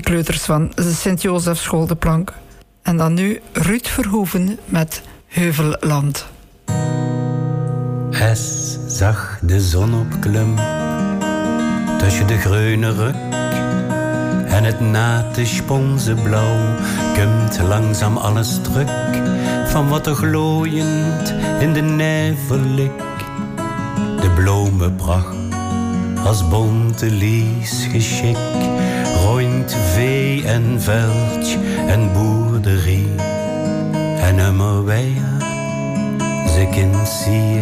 Kleuters 0.00 0.42
van 0.42 0.72
de 0.74 0.92
Sint-Jozefschool 0.92 1.86
de 1.86 1.96
Plank. 1.96 2.32
En 2.82 2.96
dan 2.96 3.14
nu 3.14 3.40
Ruud 3.52 3.86
Verhoeven 3.86 4.58
met 4.64 5.02
Heuvelland. 5.26 6.26
Es 8.10 8.76
zag 8.86 9.38
de 9.42 9.60
zon 9.60 9.94
opklim 9.94 10.54
tussen 11.98 12.26
de 12.26 12.38
groene 12.38 12.92
ruk 12.92 13.14
en 14.48 14.64
het 14.64 14.80
nate 14.80 15.46
sponseblauw 15.46 16.74
komt 17.14 17.68
langzaam 17.68 18.16
alles 18.16 18.58
terug 18.62 18.90
van 19.66 19.88
wat 19.88 20.06
er 20.06 20.14
glooiend 20.14 21.34
in 21.60 21.72
de 21.72 21.80
nevel 21.80 22.58
ligt. 22.58 22.92
De 24.20 24.30
bloemenpracht 24.34 25.36
als 26.24 26.48
bonte 26.48 27.10
lies 27.10 27.86
geschik 27.90 28.36
rond 29.58 29.76
vee 29.94 30.44
en 30.44 30.80
veldje 30.80 31.58
en 31.86 32.12
boerderie 32.12 33.14
en 34.20 34.38
immer 34.38 34.84
weer 34.84 35.36
ze 36.46 36.68
kind 36.70 37.08
zie 37.08 37.60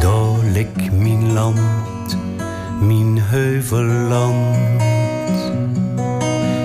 daar 0.00 0.44
ligt 0.52 0.92
mijn 0.92 1.32
land, 1.32 2.16
mijn 2.80 3.18
heuvelland. 3.20 4.82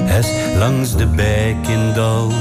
Es 0.08 0.30
langs 0.58 0.96
de 0.96 1.08
bek 1.08 1.68
in 1.68 1.94
dal, 1.94 2.32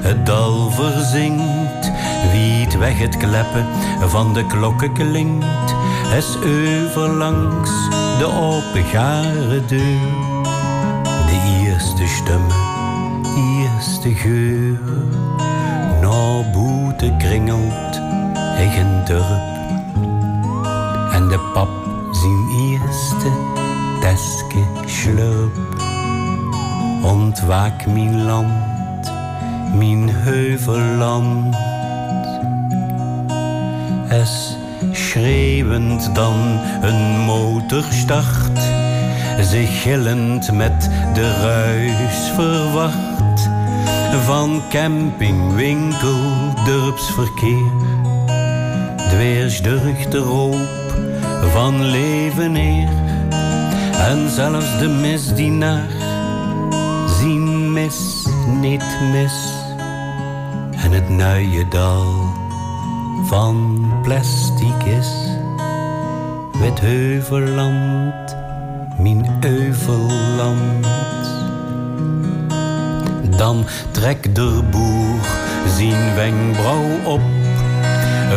het 0.00 0.26
dal 0.26 0.70
verzinkt. 0.70 1.92
Wie 2.32 2.64
het 2.64 2.78
weg 2.78 2.98
het 2.98 3.16
kleppen 3.16 3.66
van 4.06 4.34
de 4.34 4.46
klokken 4.46 4.92
klinkt. 4.92 5.74
Es 6.14 6.36
over 6.36 7.08
langs 7.08 7.70
de 8.18 8.26
opengare 8.26 9.64
deur. 9.66 10.33
De 12.04 12.10
eerste 12.10 12.22
stem, 12.22 12.46
eerste 13.36 14.14
geur. 14.14 14.78
Na 16.00 16.50
boete 16.52 17.14
kringelt 17.18 18.00
eigen 18.56 19.04
dorp. 19.04 19.42
En 21.12 21.28
de 21.28 21.50
pap 21.54 21.68
zijn 22.10 22.48
eerste 22.48 23.30
teske 24.00 24.64
slurp. 24.86 25.56
Ontwaak 27.02 27.86
mijn 27.86 28.24
land, 28.24 29.12
mijn 29.74 30.08
heuvelland. 30.08 31.56
Es 34.08 34.56
schreeuwend 34.92 36.14
dan 36.14 36.36
een 36.82 37.18
motor 37.18 37.84
start. 37.90 38.43
Zich 39.44 39.82
gillend 39.82 40.52
met 40.52 40.90
de 41.14 41.40
ruis 41.42 42.30
verwacht. 42.34 43.48
Van 44.24 44.62
camping, 44.70 45.54
winkel, 45.54 46.16
dorpsverkeer. 46.64 47.72
Dweers 48.96 49.62
durgt 49.62 50.12
de 50.12 50.18
roop 50.18 50.84
van 51.52 51.84
leven 51.84 52.52
neer. 52.52 52.88
En 54.08 54.30
zelfs 54.30 54.78
de 54.78 54.88
misdienaar 54.88 55.90
zien 57.20 57.72
mis 57.72 58.26
niet 58.60 58.98
mis. 59.12 59.62
En 60.82 60.92
het 60.92 61.08
nuie 61.08 61.68
dal 61.68 62.32
van 63.24 63.86
plastic 64.02 64.82
is. 64.84 65.10
Wit 66.52 66.80
heuvelland, 66.80 68.23
mijn 69.04 69.26
heuvelland. 69.40 70.86
Dan 73.36 73.66
trekt 73.90 74.34
de 74.34 74.62
boer 74.70 75.20
zijn 75.76 76.14
wenkbrauw 76.14 77.02
op. 77.04 77.20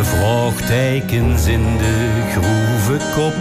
Vraagtekens 0.01 1.45
in 1.45 1.77
de 1.77 2.21
groeve 2.31 3.05
kop. 3.15 3.35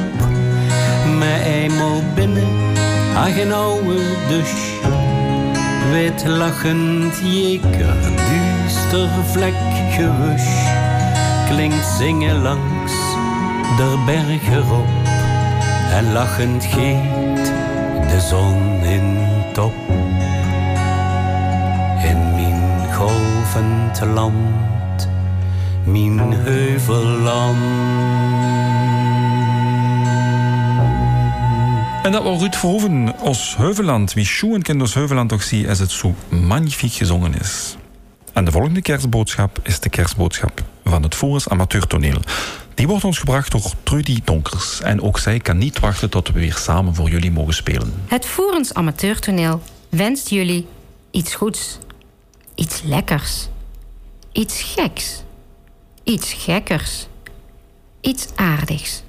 Maar 1.19 1.41
eenmaal 1.41 2.03
binnen, 2.15 2.75
ach 3.17 3.39
een 3.39 3.53
oude 3.53 3.99
douche. 4.29 4.89
Wit 5.93 6.27
lachend 6.27 7.21
jeker, 7.25 7.97
duister 8.17 9.09
vlek 9.33 9.55
gewusch. 9.91 10.75
Klinkt 11.49 11.87
zingen 11.99 12.43
langs 12.43 12.93
der 13.77 14.05
bergen 14.05 14.71
op. 14.71 15.06
En 15.91 16.13
lachend 16.13 16.65
geeft 16.65 17.53
de 18.11 18.21
zon 18.29 18.85
in 18.85 19.19
top. 19.53 19.75
In 22.03 22.35
mijn 22.35 22.95
golvend 22.95 24.01
land, 24.01 25.09
mijn 25.85 26.33
heuvelland. 26.33 27.57
En 32.03 32.13
dat 32.13 32.23
was 32.23 32.41
Ruud 32.41 32.55
Verhoeven, 32.55 33.15
ons 33.21 33.57
Heuveland. 33.57 34.13
Wie 34.13 34.25
schoen 34.25 34.63
kent 34.63 34.81
ons 34.81 34.95
Heuveland 34.95 35.29
toch 35.29 35.43
zie 35.43 35.69
als 35.69 35.79
het 35.79 35.91
zo 35.91 36.15
magnifiek 36.29 36.93
gezongen 36.93 37.35
is. 37.41 37.77
En 38.33 38.45
de 38.45 38.51
volgende 38.51 38.83
kerstboodschap 38.83 39.59
is 39.63 39.81
de 39.81 39.89
kerstboodschap 39.89 40.63
van 40.85 41.03
het 41.03 41.15
Voerens 41.15 41.49
Amateurtoneel. 41.49 42.21
Die 42.77 42.87
wordt 42.87 43.05
ons 43.05 43.19
gebracht 43.19 43.51
door 43.53 43.73
Trudy 43.83 44.21
Donkers. 44.25 44.81
En 44.81 45.03
ook 45.03 45.19
zij 45.19 45.39
kan 45.39 45.59
niet 45.59 45.81
wachten 45.81 46.11
tot 46.11 46.29
we 46.29 46.41
weer 46.41 46.55
samen 46.55 46.95
voor 46.95 47.11
jullie 47.11 47.31
mogen 47.31 47.55
spelen. 47.55 47.95
Het 48.07 48.27
Voerens 48.27 48.75
Amateurtoneel 48.75 49.63
wenst 49.89 50.29
jullie 50.29 50.67
iets 51.11 51.35
goeds. 51.35 51.79
Iets 52.55 52.83
lekkers. 52.83 53.49
Iets 54.33 54.63
geks. 54.63 55.23
Iets 56.05 56.33
gekkers. 56.33 57.07
Iets 58.01 58.27
aardigs. 58.35 59.03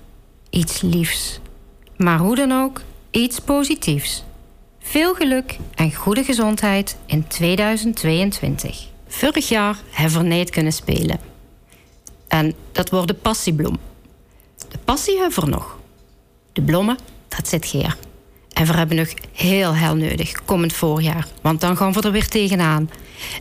Iets 0.49 0.81
liefs. 0.81 1.39
Maar 1.98 2.19
hoe 2.19 2.35
dan 2.35 2.52
ook, 2.52 2.81
iets 3.11 3.39
positiefs. 3.39 4.23
Veel 4.80 5.15
geluk 5.15 5.57
en 5.76 5.94
goede 5.94 6.23
gezondheid 6.23 6.98
in 7.06 7.27
2022. 7.27 8.88
Vorig 9.07 9.49
jaar 9.49 9.77
hebben 9.89 10.22
we 10.22 10.27
niet 10.27 10.49
kunnen 10.49 10.73
spelen. 10.73 11.19
En 12.28 12.54
dat 12.72 12.90
wordt 12.90 13.08
de 13.08 13.14
passiebloem. 13.14 13.78
De 14.70 14.78
passie 14.86 15.18
hebben 15.18 15.44
we 15.44 15.49
nog. 15.49 15.78
De 16.54 16.62
bloemen, 16.62 16.98
dat 17.28 17.48
zit 17.48 17.66
hier. 17.66 17.98
En 18.54 18.66
we 18.66 18.74
hebben 18.74 18.98
nog 18.98 19.08
heel, 19.34 19.76
heel 19.76 19.95
nodig, 19.95 20.45
komend 20.45 20.74
voorjaar. 20.74 21.28
Want 21.41 21.62
dan 21.62 21.78
gaan 21.78 21.94
we 21.94 22.02
er 22.02 22.12
weer 22.12 22.28
tegenaan. 22.28 22.90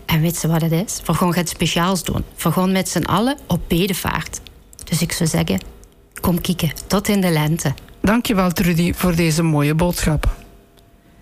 En 0.07 0.21
weet 0.21 0.37
ze 0.37 0.49
wat 0.49 0.63
het 0.63 0.73
is? 0.73 1.01
We 1.05 1.15
gaan 1.15 1.35
het 1.35 1.49
speciaals 1.49 2.05
doen. 2.05 2.25
We 2.43 2.53
gaan 2.53 2.73
met 2.73 2.89
z'n 2.89 3.05
allen 3.05 3.37
op 3.47 3.61
bedevaart. 3.69 4.41
Dus 4.85 5.03
ik 5.03 5.13
zou 5.13 5.29
zeggen, 5.29 5.61
kom 6.21 6.41
kijken, 6.41 6.73
tot 6.87 7.09
in 7.09 7.21
de 7.21 7.31
lente. 7.31 7.75
Dankjewel 8.01 8.53
Trudy 8.53 8.93
voor 8.93 9.15
deze 9.15 9.43
mooie 9.43 9.75
boodschap. 9.75 10.37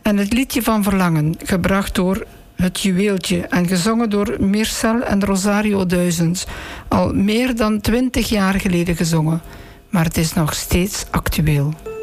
En 0.03 0.17
het 0.17 0.33
liedje 0.33 0.63
van 0.63 0.83
Verlangen, 0.83 1.35
gebracht 1.43 1.95
door 1.95 2.27
Het 2.65 2.81
Juweeltje 2.81 3.41
en 3.41 3.67
gezongen 3.67 4.11
door 4.11 4.37
Mircel 4.39 5.03
en 5.03 5.25
Rosario 5.25 5.87
Duizends. 5.87 6.45
Al 6.89 7.13
meer 7.15 7.57
dan 7.57 7.81
twintig 7.81 8.29
jaar 8.29 8.61
geleden 8.61 8.97
gezongen, 8.97 9.43
maar 9.89 10.05
het 10.05 10.17
is 10.17 10.33
nog 10.33 10.55
steeds 10.55 11.05
actueel. 11.11 11.94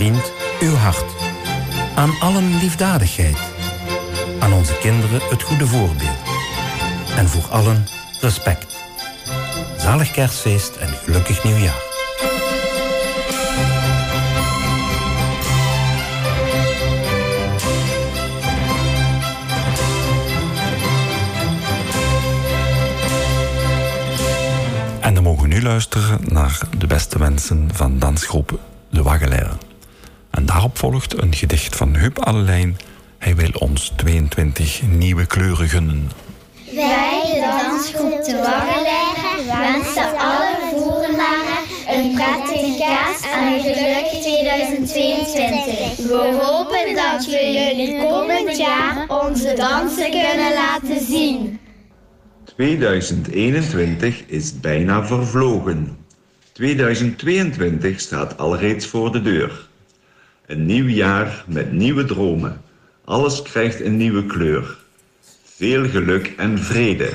Vriend 0.00 0.32
uw 0.60 0.74
hart. 0.74 1.04
Aan 1.94 2.10
allen 2.20 2.58
liefdadigheid. 2.58 3.38
Aan 4.38 4.52
onze 4.52 4.78
kinderen 4.78 5.20
het 5.28 5.42
goede 5.42 5.66
voorbeeld. 5.66 6.18
En 7.16 7.28
voor 7.28 7.50
allen 7.50 7.86
respect. 8.20 8.76
Zalig 9.78 10.10
kerstfeest 10.10 10.76
en 10.76 10.88
gelukkig 10.88 11.44
nieuwjaar. 11.44 11.82
En 25.00 25.14
dan 25.14 25.22
mogen 25.22 25.42
we 25.42 25.48
nu 25.48 25.62
luisteren 25.62 26.20
naar 26.28 26.60
de 26.78 26.86
beste 26.86 27.18
wensen 27.18 27.68
van 27.72 27.98
dansgroep 27.98 28.58
De 28.90 29.02
Waggeleren. 29.02 29.69
Daarop 30.60 30.78
volgt 30.78 31.22
een 31.22 31.34
gedicht 31.34 31.76
van 31.76 31.96
Huub 31.96 32.18
Allelijn. 32.18 32.76
Hij 33.18 33.36
wil 33.36 33.50
ons 33.58 33.92
22 33.96 34.82
nieuwe 34.82 35.26
kleuren 35.26 35.68
gunnen. 35.68 36.10
Wij, 36.74 37.22
de 37.24 37.60
dansgroep 37.62 38.24
De 38.24 38.36
Waggeleren, 38.36 39.46
wensen 39.46 40.18
alle 40.18 40.56
voerenaren 40.70 41.62
een 41.88 42.14
prettige 42.14 42.76
kerst 42.78 43.24
en 43.24 43.52
een 43.52 43.60
gelukkig 43.60 44.20
2022. 44.22 45.96
We 45.96 46.38
hopen 46.42 46.94
dat 46.94 47.26
we 47.26 47.52
jullie 47.52 48.08
komend 48.08 48.56
jaar 48.56 49.04
onze 49.08 49.54
dansen 49.56 50.10
kunnen 50.10 50.52
laten 50.52 51.06
zien. 51.06 51.60
2021 52.44 54.22
is 54.26 54.60
bijna 54.60 55.06
vervlogen. 55.06 55.98
2022 56.52 58.00
staat 58.00 58.38
alreeds 58.38 58.86
voor 58.86 59.12
de 59.12 59.22
deur. 59.22 59.68
Een 60.50 60.66
nieuw 60.66 60.88
jaar 60.88 61.44
met 61.46 61.72
nieuwe 61.72 62.04
dromen. 62.04 62.60
Alles 63.04 63.42
krijgt 63.42 63.80
een 63.80 63.96
nieuwe 63.96 64.26
kleur. 64.26 64.76
Veel 65.44 65.88
geluk 65.88 66.34
en 66.36 66.58
vrede. 66.58 67.10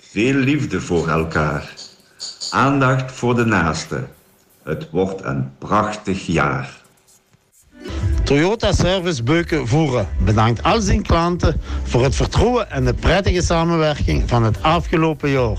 Veel 0.00 0.34
liefde 0.34 0.80
voor 0.80 1.08
elkaar. 1.08 1.74
Aandacht 2.50 3.12
voor 3.12 3.34
de 3.34 3.44
naaste. 3.44 4.04
Het 4.62 4.90
wordt 4.90 5.24
een 5.24 5.50
prachtig 5.58 6.26
jaar. 6.26 6.80
Toyota 8.24 8.72
Service 8.72 9.22
Beuken 9.22 9.68
Voeren 9.68 10.08
bedankt 10.24 10.62
al 10.62 10.80
zijn 10.80 11.02
klanten 11.02 11.60
voor 11.82 12.02
het 12.04 12.14
vertrouwen 12.14 12.70
en 12.70 12.84
de 12.84 12.94
prettige 12.94 13.42
samenwerking 13.42 14.28
van 14.28 14.42
het 14.42 14.62
afgelopen 14.62 15.30
jaar. 15.30 15.58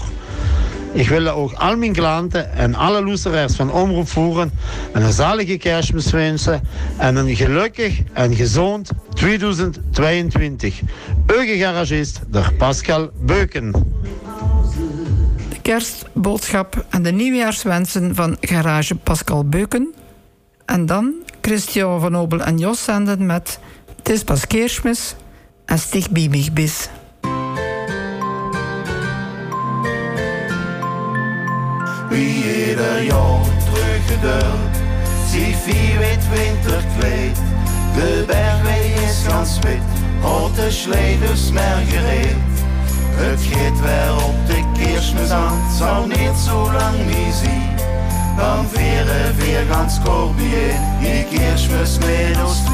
Ik 0.93 1.09
wil 1.09 1.27
ook 1.27 1.53
al 1.53 1.77
mijn 1.77 1.93
klanten 1.93 2.53
en 2.53 2.75
alle 2.75 3.03
luisteraars 3.03 3.55
van 3.55 3.71
Omroep 3.71 4.07
Voeren 4.07 4.51
een 4.91 5.11
zalige 5.11 5.57
kerstmis 5.57 6.11
wensen 6.11 6.61
en 6.97 7.15
een 7.15 7.35
gelukkig 7.35 8.01
en 8.13 8.35
gezond 8.35 8.89
2022. 9.13 10.81
Uw 11.27 11.57
garagist, 11.57 12.21
de 12.31 12.43
Pascal 12.57 13.09
Beuken. 13.21 13.71
De 15.49 15.61
kerstboodschap 15.61 16.85
en 16.89 17.03
de 17.03 17.11
nieuwjaarswensen 17.11 18.15
van 18.15 18.37
garage 18.41 18.95
Pascal 18.95 19.45
Beuken. 19.45 19.93
En 20.65 20.85
dan 20.85 21.13
Christian 21.41 21.99
van 21.99 22.17
Obel 22.17 22.41
en 22.41 22.57
Jos 22.57 22.83
zenden 22.83 23.25
met 23.25 23.59
Het 23.97 24.09
is 24.09 24.23
pas 24.23 24.47
kerstmis 24.47 25.15
en 25.65 25.79
stig 25.79 26.09
bij 26.09 26.49
Wie 32.11 32.67
ieder 32.67 33.01
jaar 33.03 33.45
teruggedeeld, 33.63 34.75
zie 35.29 35.55
wit 35.97 36.23
winterkleed. 36.33 37.37
De 37.95 38.23
bergweg 38.27 39.09
is 39.09 39.23
gans 39.27 39.59
wit, 39.59 39.81
had 40.21 40.55
de 40.55 40.71
gereed. 41.87 42.35
Het 43.15 43.41
gaat 43.41 43.79
weer 43.81 44.25
op 44.25 44.47
de 44.47 44.83
kerstmis 44.83 45.29
aan, 45.29 45.71
zou 45.77 46.07
niet 46.07 46.37
zo 46.45 46.71
lang 46.71 46.97
niet 47.05 47.33
zien. 47.43 47.75
Dan 48.37 48.65
vieren 48.71 49.35
vier 49.35 49.65
gans 49.69 49.99
korbier, 50.03 50.73
die 50.99 51.39
kerstmis 51.39 51.97
met 51.97 52.43
ons 52.45 52.70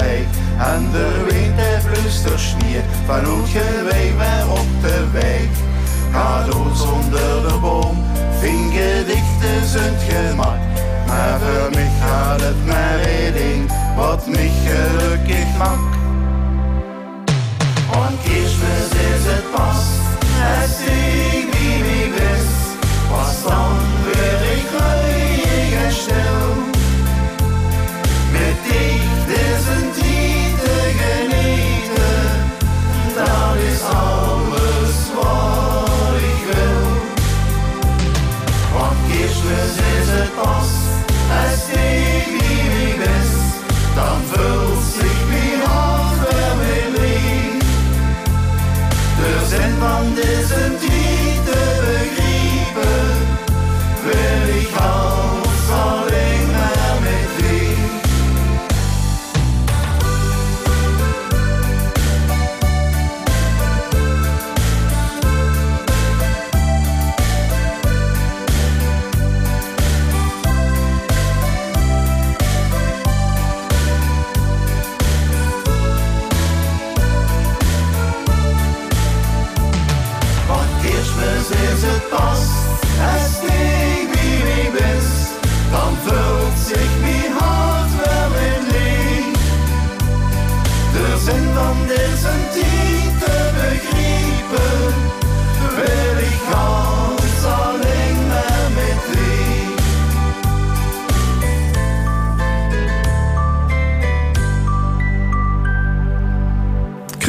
en 0.00 0.90
de 0.92 1.24
wind 1.28 1.56
luister 1.84 2.38
sneeuw 2.38 2.80
van 3.06 3.24
hoe 3.24 3.46
gewee 3.46 4.12
weer 4.14 4.50
op 4.50 4.66
de 4.82 5.06
weg. 5.12 5.48
Cadeaus 6.12 6.80
onder 6.80 7.48
de 7.48 7.58
boom, 7.60 8.04
vingedichten 8.40 9.66
zijn 9.66 9.94
gemak, 10.08 10.58
maar 11.06 11.38
voor 11.40 11.70
mij 11.70 11.90
gaat 12.00 12.40
het 12.40 12.66
maar 12.66 12.98
één 12.98 13.32
ding, 13.32 13.70
wat 13.96 14.26
mij 14.26 14.50
gelukkig 14.64 15.56
maakt. 15.58 15.96
Want 17.92 18.22
kerstmis 18.22 18.90
is 18.90 19.24
het 19.32 19.50
pas, 19.50 19.84
als 20.60 20.80
ik 20.80 21.54
wie 21.54 21.78
mij 21.78 22.10
wist, 22.10 22.76
was 23.10 23.42
dan 23.42 23.76
weer 24.04 24.45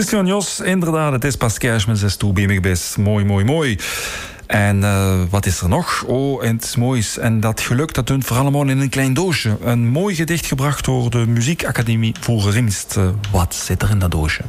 Christian 0.08 0.36
Jos, 0.36 0.60
inderdaad, 0.60 1.12
het 1.12 1.24
is 1.24 1.36
pas 1.36 1.58
kerstmis, 1.58 2.02
is 2.02 2.16
toe 2.16 2.34
bij 2.34 2.60
best. 2.60 2.98
Mooi, 2.98 3.26
mooi, 3.26 3.46
mooi. 3.46 3.80
En 4.46 4.78
uh, 4.78 5.22
wat 5.30 5.46
is 5.46 5.62
er 5.62 5.70
nog? 5.70 6.04
Oh, 6.04 6.44
en 6.44 6.56
het 6.56 6.64
is 6.64 6.76
moois. 6.76 7.18
En 7.18 7.40
dat 7.40 7.62
geluk, 7.62 7.94
dat 7.94 8.08
doen 8.08 8.24
voor 8.24 8.38
allemaal 8.38 8.68
in 8.68 8.80
een 8.80 8.90
klein 8.90 9.14
doosje. 9.14 9.58
Een 9.64 9.88
mooi 9.88 10.16
gedicht 10.16 10.46
gebracht 10.46 10.86
door 10.86 11.10
de 11.10 11.28
Muziekacademie 11.28 12.16
voor 12.20 12.50
Ringst. 12.50 12.96
Uh, 12.98 13.08
wat 13.32 13.56
zit 13.56 13.82
er 13.82 13.90
in 13.90 14.00
dat 14.00 14.12
doosje? 14.12 14.44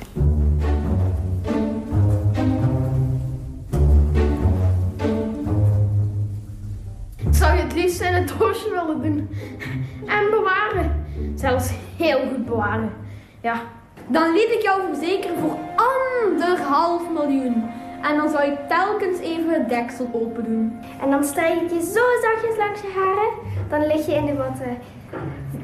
Zou 7.30 7.56
je 7.56 7.62
het 7.62 7.74
liefst 7.74 8.01
in 8.01 8.14
het 8.14 8.32
doosje 8.39 8.70
willen 8.70 9.02
doen. 9.02 9.28
En 10.06 10.30
bewaren. 10.30 11.05
Zelfs 11.36 11.70
heel 11.97 12.18
goed 12.28 12.47
bewaren. 12.47 12.90
Ja, 13.43 13.62
dan 14.09 14.32
liet 14.32 14.51
ik 14.51 14.62
jou 14.62 14.80
verzekeren 14.86 15.39
voor 15.39 15.56
anderhalf 15.76 17.02
miljoen. 17.10 17.70
En 18.02 18.16
dan 18.16 18.28
zou 18.30 18.44
ik 18.44 18.59
telkens 18.68 19.18
even 19.18 19.51
het 19.51 19.68
deksel 19.68 20.09
open 20.12 20.44
doen. 20.44 20.80
En 21.02 21.10
dan 21.10 21.24
strijk 21.24 21.60
ik 21.60 21.70
je 21.70 21.80
zo 21.80 22.01
zachtjes 22.22 22.56
langs 22.56 22.80
je 22.80 22.93
haren, 22.97 23.32
dan 23.68 23.86
lig 23.86 24.06
je 24.06 24.14
in 24.14 24.26
de 24.26 24.35
watten. 24.35 24.78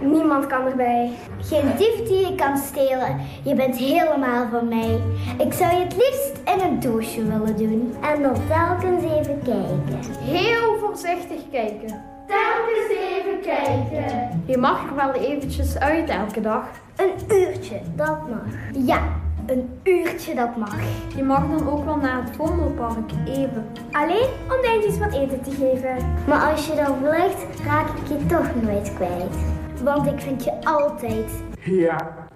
Niemand 0.01 0.47
kan 0.47 0.67
erbij. 0.67 1.11
Geen 1.41 1.77
dief 1.77 2.09
die 2.09 2.27
je 2.27 2.35
kan 2.35 2.57
stelen. 2.57 3.21
Je 3.43 3.55
bent 3.55 3.77
helemaal 3.77 4.49
van 4.49 4.69
mij. 4.69 5.01
Ik 5.39 5.53
zou 5.53 5.73
je 5.73 5.81
het 5.81 5.97
liefst 5.97 6.41
in 6.45 6.61
een 6.61 6.81
doosje 6.81 7.25
willen 7.25 7.57
doen. 7.57 7.95
En 8.01 8.23
dan 8.23 8.37
telkens 8.49 9.03
even 9.03 9.43
kijken. 9.45 9.99
Heel 10.21 10.79
voorzichtig 10.79 11.41
kijken. 11.51 12.14
Telkens 12.27 12.89
even 12.89 13.41
kijken. 13.43 14.43
Je 14.47 14.57
mag 14.59 14.89
er 14.89 14.95
wel 14.95 15.13
eventjes 15.13 15.79
uit 15.79 16.09
elke 16.09 16.41
dag. 16.41 16.65
Een 16.97 17.37
uurtje, 17.37 17.81
dat 17.95 18.29
mag. 18.29 18.45
Ja, 18.73 19.03
een 19.47 19.79
uurtje 19.83 20.35
dat 20.35 20.57
mag. 20.57 20.77
Je 21.17 21.23
mag 21.23 21.49
dan 21.49 21.69
ook 21.69 21.85
wel 21.85 21.97
naar 21.97 22.25
het 22.25 22.37
Vondelpark 22.37 23.11
even. 23.27 23.67
Alleen 23.93 24.29
om 24.51 24.63
Dijntjes 24.63 24.99
wat 24.99 25.13
eten 25.13 25.43
te 25.43 25.51
geven. 25.51 25.97
Maar 26.27 26.51
als 26.51 26.67
je 26.67 26.75
dan 26.75 26.97
vlucht, 26.99 27.61
raak 27.67 27.89
ik 27.89 28.09
je 28.09 28.27
toch 28.27 28.63
nooit 28.63 28.95
kwijt. 28.95 29.37
Want 29.83 30.07
ik 30.07 30.21
vind 30.21 30.45
je 30.45 30.65
altijd. 30.65 31.31
Ja, 31.65 32.29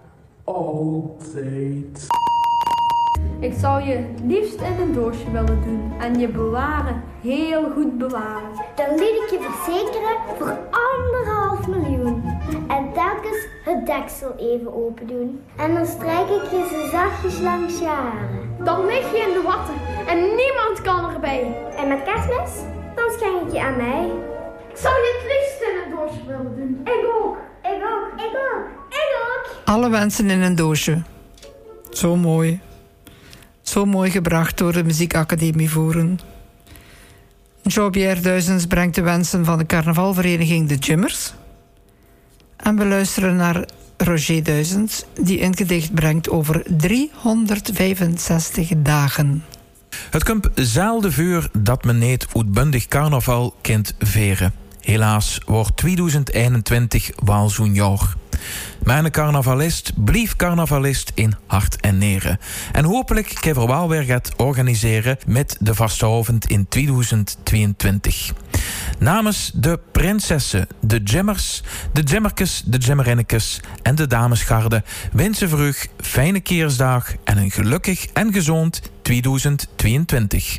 altijd. 0.44 2.06
Ik 3.40 3.54
zou 3.58 3.82
je 3.82 4.14
liefst 4.24 4.60
in 4.60 4.80
een 4.80 4.92
doosje 4.92 5.30
willen 5.30 5.62
doen 5.64 5.92
en 5.98 6.18
je 6.18 6.28
bewaren, 6.28 7.02
heel 7.22 7.70
goed 7.74 7.98
bewaren. 7.98 8.50
Dan 8.74 8.90
liet 8.90 9.22
ik 9.22 9.28
je 9.30 9.48
verzekeren 9.50 10.16
voor 10.38 10.58
anderhalf 10.70 11.66
miljoen. 11.66 12.24
En 12.68 12.92
telkens 12.92 13.46
het 13.64 13.86
deksel 13.86 14.34
even 14.36 14.74
open 14.74 15.06
doen. 15.06 15.40
En 15.56 15.74
dan 15.74 15.86
strijk 15.86 16.28
ik 16.28 16.50
je 16.50 16.68
zo 16.72 16.90
zachtjes 16.90 17.40
langs 17.40 17.78
je 17.78 17.86
haren. 17.86 18.54
Dan 18.64 18.86
lig 18.86 19.12
je 19.12 19.18
in 19.28 19.32
de 19.32 19.42
watten 19.46 19.74
en 20.06 20.18
niemand 20.18 20.82
kan 20.82 21.14
erbij. 21.14 21.56
En 21.76 21.88
met 21.88 22.02
kerstmis? 22.02 22.52
Dan 22.94 23.10
schenk 23.18 23.46
ik 23.46 23.52
je 23.52 23.60
aan 23.60 23.76
mij. 23.76 24.10
Ik 24.70 24.76
zou 24.76 24.94
je 24.94 25.18
het 25.18 25.32
liefst 25.32 25.60
in 25.70 25.82
een 25.82 25.96
doosje 25.96 26.26
willen 26.26 26.56
doen. 26.56 26.80
Ik 26.84 27.04
ook. 27.22 27.36
Ik 27.62 27.82
ook. 27.92 28.20
Ik 28.20 28.38
ook. 28.52 28.66
Ik 28.88 29.10
ook. 29.22 29.56
Alle 29.64 29.90
wensen 29.90 30.30
in 30.30 30.42
een 30.42 30.56
doosje. 30.56 31.02
Zo 31.90 32.16
mooi. 32.16 32.60
Zo 33.68 33.84
mooi 33.84 34.10
gebracht 34.10 34.58
door 34.58 34.72
de 34.72 34.84
Muziekacademie 34.84 35.70
Voeren. 35.70 36.18
Jean-Pierre 37.62 38.20
Duizens 38.20 38.66
brengt 38.66 38.94
de 38.94 39.02
wensen 39.02 39.44
van 39.44 39.58
de 39.58 39.66
carnavalvereniging 39.66 40.68
De 40.68 40.74
Jimmers. 40.74 41.32
En 42.56 42.76
we 42.76 42.86
luisteren 42.86 43.36
naar 43.36 43.64
Roger 43.96 44.42
Duizens, 44.42 45.04
die 45.20 45.42
een 45.42 45.56
gedicht 45.56 45.94
brengt 45.94 46.30
over 46.30 46.62
365 46.76 48.68
dagen. 48.76 49.44
Het 50.10 50.24
komt 50.24 50.48
zelden 50.54 51.12
vuur 51.12 51.50
dat 51.58 51.84
men 51.84 51.98
niet 51.98 52.26
uitbundig 52.36 52.86
carnaval 52.86 53.54
kent 53.60 53.94
veren. 53.98 54.52
Helaas 54.80 55.40
wordt 55.46 55.76
2021 55.76 57.10
wel 57.24 57.48
zo'n 57.48 57.74
jaar. 57.74 58.14
Mijn 58.88 59.10
carnavalist 59.10 60.04
blief 60.04 60.36
carnavalist 60.36 61.12
in 61.14 61.34
hart 61.46 61.80
en 61.80 61.98
neren. 61.98 62.38
En 62.72 62.84
hopelijk 62.84 63.38
wel 63.66 63.88
weer 63.88 64.02
gaat 64.02 64.32
organiseren 64.36 65.16
met 65.26 65.56
de 65.60 65.74
vasteavond 65.74 66.46
in 66.46 66.68
2022. 66.68 68.32
Namens 68.98 69.50
de 69.54 69.80
prinsessen, 69.92 70.66
de 70.80 71.00
Jemmers, 71.02 71.62
de 71.92 72.02
Jemmerkes, 72.02 72.62
de 72.64 72.78
Jemmerinnekes 72.78 73.60
en 73.82 73.94
de 73.94 74.06
damesgarde 74.06 74.82
wensen 75.12 75.48
voor 75.48 75.60
u 75.60 75.74
fijne 76.00 76.40
keersdag 76.40 77.14
en 77.24 77.38
een 77.38 77.50
gelukkig 77.50 78.06
en 78.06 78.32
gezond 78.32 78.80
2022. 79.02 80.58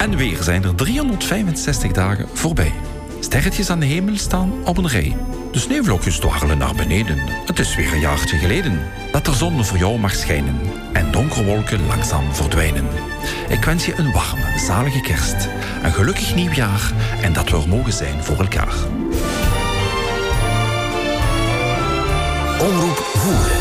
En 0.00 0.16
weer 0.16 0.42
zijn 0.42 0.64
er 0.64 0.74
365 0.74 1.92
dagen 1.92 2.28
voorbij. 2.32 2.72
Sterretjes 3.20 3.70
aan 3.70 3.80
de 3.80 3.86
hemel 3.86 4.16
staan 4.16 4.52
op 4.64 4.76
een 4.76 4.88
rij. 4.88 5.16
De 5.52 5.58
sneeuwvlokjes 5.58 6.18
dwarrelen 6.18 6.58
naar 6.58 6.74
beneden. 6.74 7.18
Het 7.46 7.58
is 7.58 7.76
weer 7.76 7.92
een 7.92 8.00
jaartje 8.00 8.36
geleden 8.36 8.80
dat 9.12 9.24
de 9.24 9.34
zon 9.34 9.64
voor 9.64 9.78
jou 9.78 9.98
mag 9.98 10.14
schijnen 10.14 10.60
en 10.92 11.12
donkere 11.12 11.44
wolken 11.44 11.86
langzaam 11.86 12.34
verdwijnen. 12.34 12.86
Ik 13.48 13.64
wens 13.64 13.86
je 13.86 13.94
een 13.96 14.12
warme, 14.12 14.58
zalige 14.58 15.00
kerst, 15.00 15.48
een 15.82 15.92
gelukkig 15.92 16.34
nieuwjaar 16.34 16.92
en 17.22 17.32
dat 17.32 17.50
we 17.50 17.56
er 17.56 17.68
mogen 17.68 17.92
zijn 17.92 18.24
voor 18.24 18.38
elkaar. 18.38 18.74
Omroep 22.60 22.96
Voeren. 22.96 23.59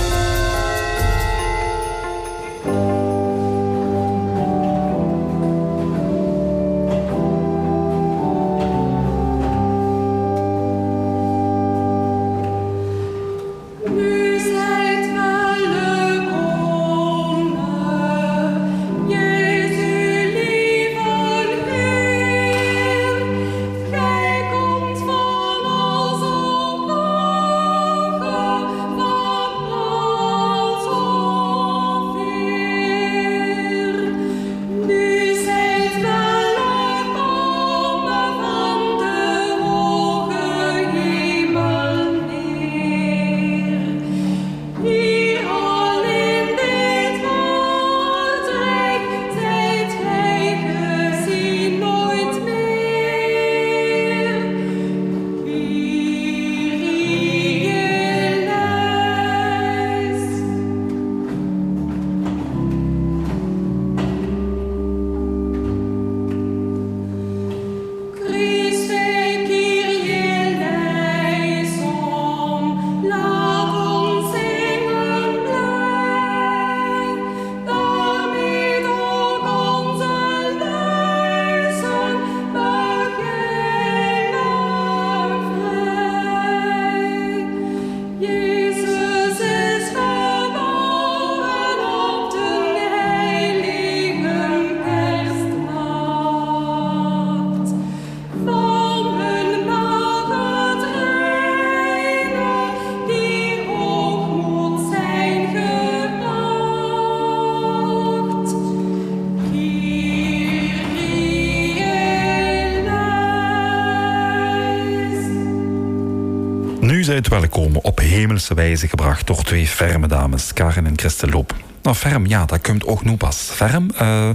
Het 117.19 117.27
welkomen 117.27 117.83
op 117.83 117.99
hemelse 117.99 118.53
wijze 118.53 118.87
gebracht 118.87 119.27
door 119.27 119.43
twee 119.43 119.67
ferme 119.67 120.07
dames, 120.07 120.53
Karen 120.53 120.85
en 120.85 120.93
Christel 120.95 121.29
Loop. 121.29 121.55
Nou, 121.81 121.95
ferm, 121.95 122.25
ja, 122.25 122.45
dat 122.45 122.61
komt 122.61 122.85
ook 122.85 123.05
nu 123.05 123.17
pas. 123.17 123.35
Ferm, 123.35 123.89
uh, 124.01 124.29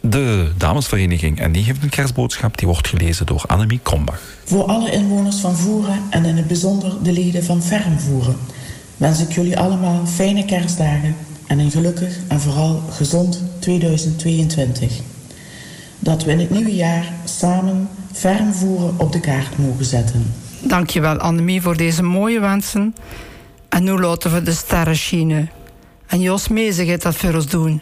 de 0.00 0.52
damesvereniging. 0.56 1.40
En 1.40 1.52
die 1.52 1.64
heeft 1.64 1.82
een 1.82 1.88
kerstboodschap, 1.88 2.58
die 2.58 2.68
wordt 2.68 2.88
gelezen 2.88 3.26
door 3.26 3.44
Annemie 3.46 3.80
Krombach. 3.82 4.20
Voor 4.44 4.64
alle 4.64 4.90
inwoners 4.90 5.36
van 5.36 5.56
Voeren 5.56 6.00
en 6.10 6.24
in 6.24 6.36
het 6.36 6.46
bijzonder 6.46 7.02
de 7.02 7.12
leden 7.12 7.44
van 7.44 7.62
Ferm 7.62 7.98
Voeren... 7.98 8.36
wens 8.96 9.20
ik 9.20 9.32
jullie 9.32 9.58
allemaal 9.58 10.06
fijne 10.06 10.44
kerstdagen 10.44 11.16
en 11.46 11.58
een 11.58 11.70
gelukkig 11.70 12.16
en 12.28 12.40
vooral 12.40 12.82
gezond 12.90 13.42
2022. 13.58 14.92
Dat 15.98 16.24
we 16.24 16.30
in 16.30 16.40
het 16.40 16.50
nieuwe 16.50 16.74
jaar 16.74 17.12
samen 17.24 17.88
Ferm 18.12 18.52
Voeren 18.52 18.94
op 18.98 19.12
de 19.12 19.20
kaart 19.20 19.58
mogen 19.58 19.84
zetten. 19.84 20.45
Dankjewel 20.66 21.18
Annemie 21.18 21.62
voor 21.62 21.76
deze 21.76 22.02
mooie 22.02 22.40
wensen. 22.40 22.94
En 23.68 23.84
nu 23.84 23.98
laten 23.98 24.32
we 24.32 24.42
de 24.42 24.52
sterren 24.52 24.96
schijnen. 24.96 25.50
En 26.06 26.20
Jos 26.20 26.48
Meeze 26.48 26.86
gaat 26.86 27.02
dat 27.02 27.16
voor 27.16 27.34
ons 27.34 27.46
doen. 27.46 27.80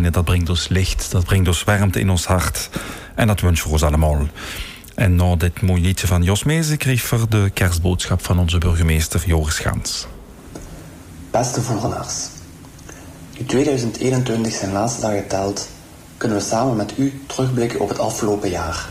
Dat 0.00 0.24
brengt 0.24 0.48
ons 0.48 0.68
licht, 0.68 1.10
dat 1.10 1.24
brengt 1.24 1.48
ons 1.48 1.64
warmte 1.64 2.00
in 2.00 2.10
ons 2.10 2.26
hart. 2.26 2.70
En 3.14 3.26
dat 3.26 3.40
wens 3.40 3.60
voor 3.60 3.72
ons 3.72 3.82
allemaal. 3.82 4.26
En 4.94 5.16
na 5.16 5.36
dit 5.36 5.62
mooie 5.62 5.80
liedje 5.80 6.06
van 6.06 6.22
Jos 6.22 6.44
Meeze 6.44 6.76
kreeg 6.76 7.10
we 7.10 7.28
de 7.28 7.50
kerstboodschap 7.54 8.24
van 8.24 8.38
onze 8.38 8.58
burgemeester 8.58 9.22
Joris 9.26 9.58
Gans. 9.58 10.06
Beste 11.30 11.60
voerenaars, 11.60 12.26
nu 13.38 13.46
2021 13.46 14.52
zijn 14.52 14.72
laatste 14.72 15.00
dagen 15.00 15.28
telt, 15.28 15.68
kunnen 16.16 16.38
we 16.38 16.44
samen 16.44 16.76
met 16.76 16.98
u 16.98 17.22
terugblikken 17.26 17.80
op 17.80 17.88
het 17.88 17.98
afgelopen 17.98 18.50
jaar. 18.50 18.88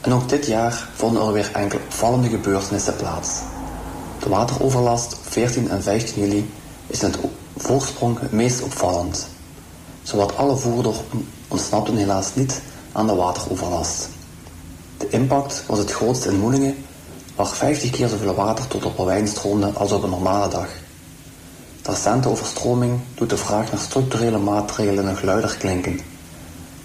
En 0.00 0.12
ook 0.12 0.28
dit 0.28 0.46
jaar 0.46 0.88
vonden 0.94 1.22
er 1.22 1.32
weer 1.32 1.50
enkele 1.52 1.80
opvallende 1.84 2.28
gebeurtenissen 2.28 2.96
plaats. 2.96 3.40
De 4.20 4.28
wateroverlast 4.28 5.12
op 5.12 5.32
14 5.32 5.70
en 5.70 5.82
15 5.82 6.22
juli 6.22 6.50
is 6.86 7.02
in 7.02 7.10
het 7.10 7.18
voorsprong 7.56 8.18
meest 8.30 8.62
opvallend. 8.62 9.31
Zowat 10.12 10.36
alle 10.36 10.56
voerdorpen 10.56 11.28
ontsnapten 11.48 11.96
helaas 11.96 12.34
niet 12.34 12.60
aan 12.92 13.06
de 13.06 13.14
wateroverlast. 13.14 14.08
De 14.98 15.08
impact 15.08 15.64
was 15.66 15.78
het 15.78 15.92
grootst 15.92 16.24
in 16.24 16.38
Moelingen, 16.38 16.76
waar 17.36 17.46
50 17.46 17.90
keer 17.90 18.08
zoveel 18.08 18.34
water 18.34 18.66
tot 18.66 18.84
op 18.84 18.96
Perwijn 18.96 19.28
stroomde 19.28 19.70
als 19.70 19.92
op 19.92 20.02
een 20.02 20.10
normale 20.10 20.48
dag. 20.48 20.68
De 21.82 21.90
recente 21.90 22.28
overstroming 22.28 23.00
doet 23.14 23.30
de 23.30 23.36
vraag 23.36 23.70
naar 23.70 23.80
structurele 23.80 24.38
maatregelen 24.38 25.04
nog 25.04 25.22
luider 25.22 25.56
klinken. 25.56 26.00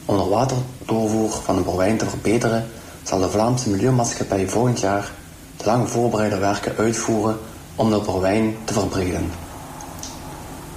Om 0.06 0.18
de 0.18 0.24
waterdoorvoer 0.24 1.32
van 1.32 1.56
de 1.56 1.62
Perwijn 1.62 1.98
te 1.98 2.10
verbeteren, 2.10 2.68
zal 3.04 3.20
de 3.20 3.30
Vlaamse 3.30 3.70
Milieumaatschappij 3.70 4.50
volgend 4.50 4.80
jaar 4.80 5.12
de 5.58 5.66
lang 5.66 5.90
voorbereide 5.90 6.38
werken 6.38 6.76
uitvoeren 6.78 7.38
om 7.76 7.90
de 7.90 8.02
Perwijn 8.02 8.56
te 8.64 8.74
verbreden. 8.74 9.32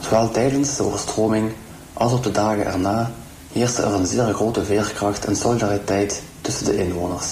Zowel 0.00 0.30
tijdens 0.30 0.76
de 0.76 0.82
overstroming 0.82 1.52
als 2.00 2.12
op 2.12 2.22
de 2.22 2.30
dagen 2.30 2.66
erna 2.66 3.10
heerste 3.52 3.82
er 3.82 3.92
een 3.92 4.06
zeer 4.06 4.34
grote 4.34 4.64
veerkracht 4.64 5.24
en 5.24 5.36
solidariteit 5.36 6.22
tussen 6.40 6.64
de 6.64 6.76
inwoners. 6.76 7.26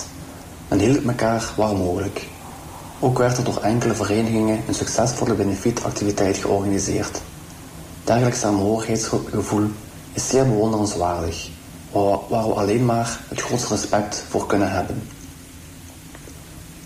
Men 0.68 0.78
hielp 0.78 1.06
elkaar 1.08 1.52
waar 1.56 1.76
mogelijk. 1.76 2.26
Ook 2.98 3.18
werd 3.18 3.36
er 3.36 3.44
door 3.44 3.60
enkele 3.62 3.94
verenigingen 3.94 4.62
een 4.66 4.74
succesvolle 4.74 5.34
benefietactiviteit 5.34 6.36
georganiseerd. 6.36 7.20
Dergelijk 8.04 8.36
samenhorigheidsgevoel 8.36 9.70
is 10.12 10.28
zeer 10.28 10.48
bewonderenswaardig 10.48 11.48
waar 12.28 12.48
we 12.48 12.54
alleen 12.54 12.84
maar 12.84 13.20
het 13.28 13.40
grootste 13.40 13.68
respect 13.68 14.24
voor 14.28 14.46
kunnen 14.46 14.70
hebben. 14.70 15.02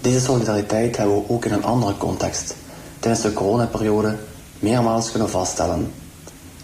Deze 0.01 0.21
solidariteit 0.21 0.97
hebben 0.97 1.17
we 1.17 1.29
ook 1.29 1.45
in 1.45 1.53
een 1.53 1.65
andere 1.65 1.97
context, 1.97 2.55
tijdens 2.99 3.23
de 3.23 3.33
coronaperiode, 3.33 4.17
meermaals 4.59 5.11
kunnen 5.11 5.31
vaststellen. 5.31 5.93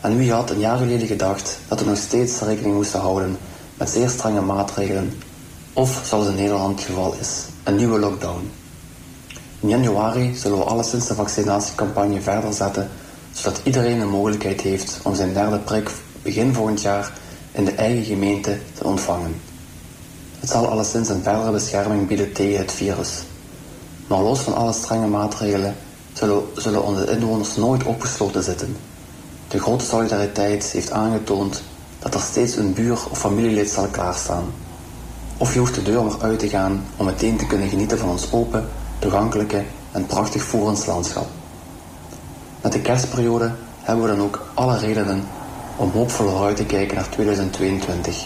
En 0.00 0.16
wie 0.16 0.32
had 0.32 0.50
een 0.50 0.58
jaar 0.58 0.78
geleden 0.78 1.06
gedacht 1.06 1.58
dat 1.68 1.80
we 1.80 1.86
nog 1.86 1.96
steeds 1.96 2.40
rekening 2.40 2.74
moesten 2.74 3.00
houden 3.00 3.38
met 3.74 3.90
zeer 3.90 4.08
strenge 4.08 4.40
maatregelen, 4.40 5.12
of 5.72 6.02
zoals 6.04 6.26
in 6.26 6.34
Nederland 6.34 6.78
het 6.78 6.88
geval 6.88 7.14
is, 7.20 7.44
een 7.64 7.76
nieuwe 7.76 7.98
lockdown. 7.98 8.50
In 9.60 9.68
januari 9.68 10.34
zullen 10.34 10.58
we 10.58 10.64
alleszins 10.64 11.06
de 11.06 11.14
vaccinatiecampagne 11.14 12.20
verder 12.20 12.52
zetten, 12.52 12.90
zodat 13.32 13.60
iedereen 13.64 13.98
de 13.98 14.04
mogelijkheid 14.04 14.60
heeft 14.60 15.00
om 15.02 15.14
zijn 15.14 15.32
derde 15.32 15.58
prik 15.58 15.90
begin 16.22 16.54
volgend 16.54 16.82
jaar 16.82 17.12
in 17.52 17.64
de 17.64 17.72
eigen 17.72 18.04
gemeente 18.04 18.58
te 18.74 18.84
ontvangen. 18.84 19.40
Het 20.38 20.50
zal 20.50 20.66
alleszins 20.66 21.08
een 21.08 21.22
verdere 21.22 21.50
bescherming 21.50 22.06
bieden 22.06 22.32
tegen 22.32 22.58
het 22.58 22.72
virus. 22.72 23.22
Maar 24.06 24.22
los 24.22 24.40
van 24.40 24.54
alle 24.54 24.72
strenge 24.72 25.06
maatregelen 25.06 25.76
zullen, 26.12 26.42
zullen 26.56 26.84
onze 26.84 27.10
inwoners 27.10 27.56
nooit 27.56 27.84
opgesloten 27.84 28.42
zitten. 28.42 28.76
De 29.48 29.60
grote 29.60 29.84
solidariteit 29.84 30.64
heeft 30.64 30.90
aangetoond 30.90 31.62
dat 31.98 32.14
er 32.14 32.20
steeds 32.20 32.56
een 32.56 32.72
buur 32.72 32.98
of 33.10 33.18
familielid 33.18 33.70
zal 33.70 33.86
klaarstaan. 33.86 34.44
Of 35.36 35.52
je 35.52 35.58
hoeft 35.58 35.74
de 35.74 35.82
deur 35.82 36.02
nog 36.02 36.22
uit 36.22 36.38
te 36.38 36.48
gaan 36.48 36.84
om 36.96 37.06
meteen 37.06 37.36
te 37.36 37.46
kunnen 37.46 37.68
genieten 37.68 37.98
van 37.98 38.08
ons 38.08 38.32
open, 38.32 38.68
toegankelijke 38.98 39.64
en 39.92 40.06
prachtig 40.06 40.42
Voerens 40.42 40.86
landschap. 40.86 41.26
Met 42.60 42.72
de 42.72 42.80
kerstperiode 42.80 43.52
hebben 43.80 44.04
we 44.04 44.16
dan 44.16 44.24
ook 44.24 44.46
alle 44.54 44.78
redenen 44.78 45.24
om 45.76 45.90
hoopvol 45.90 46.28
vooruit 46.28 46.56
te 46.56 46.64
kijken 46.64 46.96
naar 46.96 47.08
2022. 47.08 48.24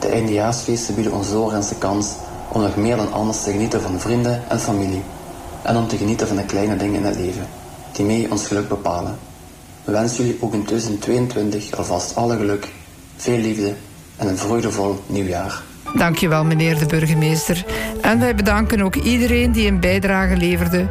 De 0.00 0.08
eindejaarsfeesten 0.08 0.94
bieden 0.94 1.12
ons 1.12 1.30
doorgaans 1.30 1.68
de 1.68 1.78
kans 1.78 2.08
om 2.48 2.62
nog 2.62 2.76
meer 2.76 2.96
dan 2.96 3.12
anders 3.12 3.42
te 3.42 3.50
genieten 3.50 3.80
van 3.80 4.00
vrienden 4.00 4.42
en 4.48 4.60
familie. 4.60 5.02
En 5.62 5.76
om 5.76 5.88
te 5.88 5.96
genieten 5.96 6.26
van 6.26 6.36
de 6.36 6.44
kleine 6.44 6.76
dingen 6.76 7.00
in 7.00 7.04
het 7.04 7.16
leven, 7.16 7.46
die 7.92 8.04
mee 8.04 8.30
ons 8.30 8.46
geluk 8.46 8.68
bepalen. 8.68 9.18
We 9.84 9.92
wensen 9.92 10.24
jullie 10.24 10.38
ook 10.40 10.52
in 10.52 10.64
2022 10.64 11.76
alvast 11.76 12.16
alle 12.16 12.36
geluk, 12.36 12.68
veel 13.16 13.38
liefde 13.38 13.74
en 14.16 14.28
een 14.28 14.38
vreugdevol 14.38 15.02
nieuwjaar. 15.06 15.62
Dankjewel, 15.94 16.44
meneer 16.44 16.78
de 16.78 16.86
burgemeester. 16.86 17.64
En 18.00 18.20
wij 18.20 18.34
bedanken 18.34 18.82
ook 18.82 18.94
iedereen 18.94 19.52
die 19.52 19.68
een 19.68 19.80
bijdrage 19.80 20.36
leverde 20.36 20.88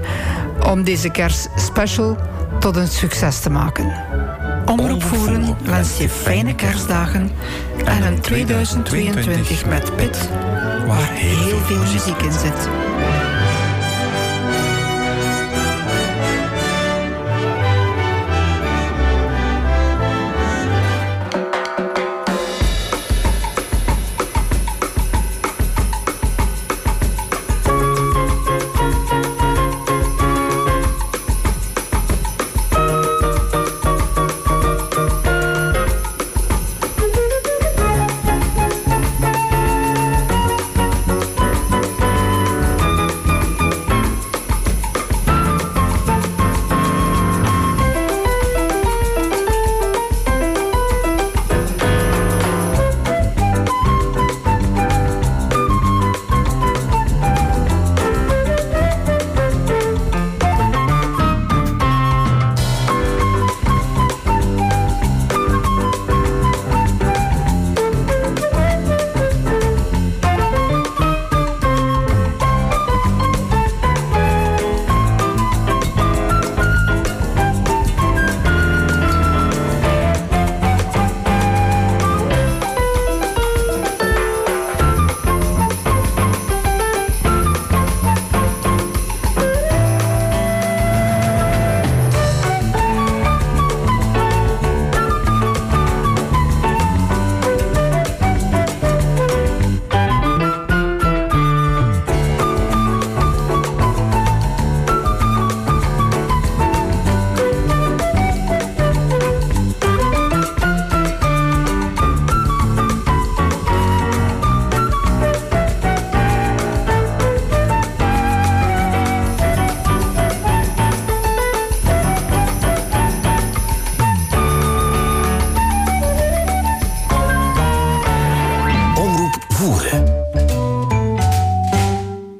om 0.69 0.83
deze 0.83 1.09
kerstspecial 1.09 2.17
tot 2.59 2.75
een 2.75 2.87
succes 2.87 3.39
te 3.39 3.49
maken. 3.49 3.93
Omroep 4.65 5.03
Voeren 5.03 5.57
wens 5.63 5.97
je 5.97 6.09
fijne 6.09 6.55
kerstdagen 6.55 7.31
en 7.85 8.03
een 8.03 8.19
2022 8.19 9.65
met 9.65 9.95
Pit, 9.95 10.29
waar 10.87 11.11
heel 11.11 11.57
veel 11.57 11.77
muziek 11.77 12.21
in 12.21 12.31
zit. 12.31 12.69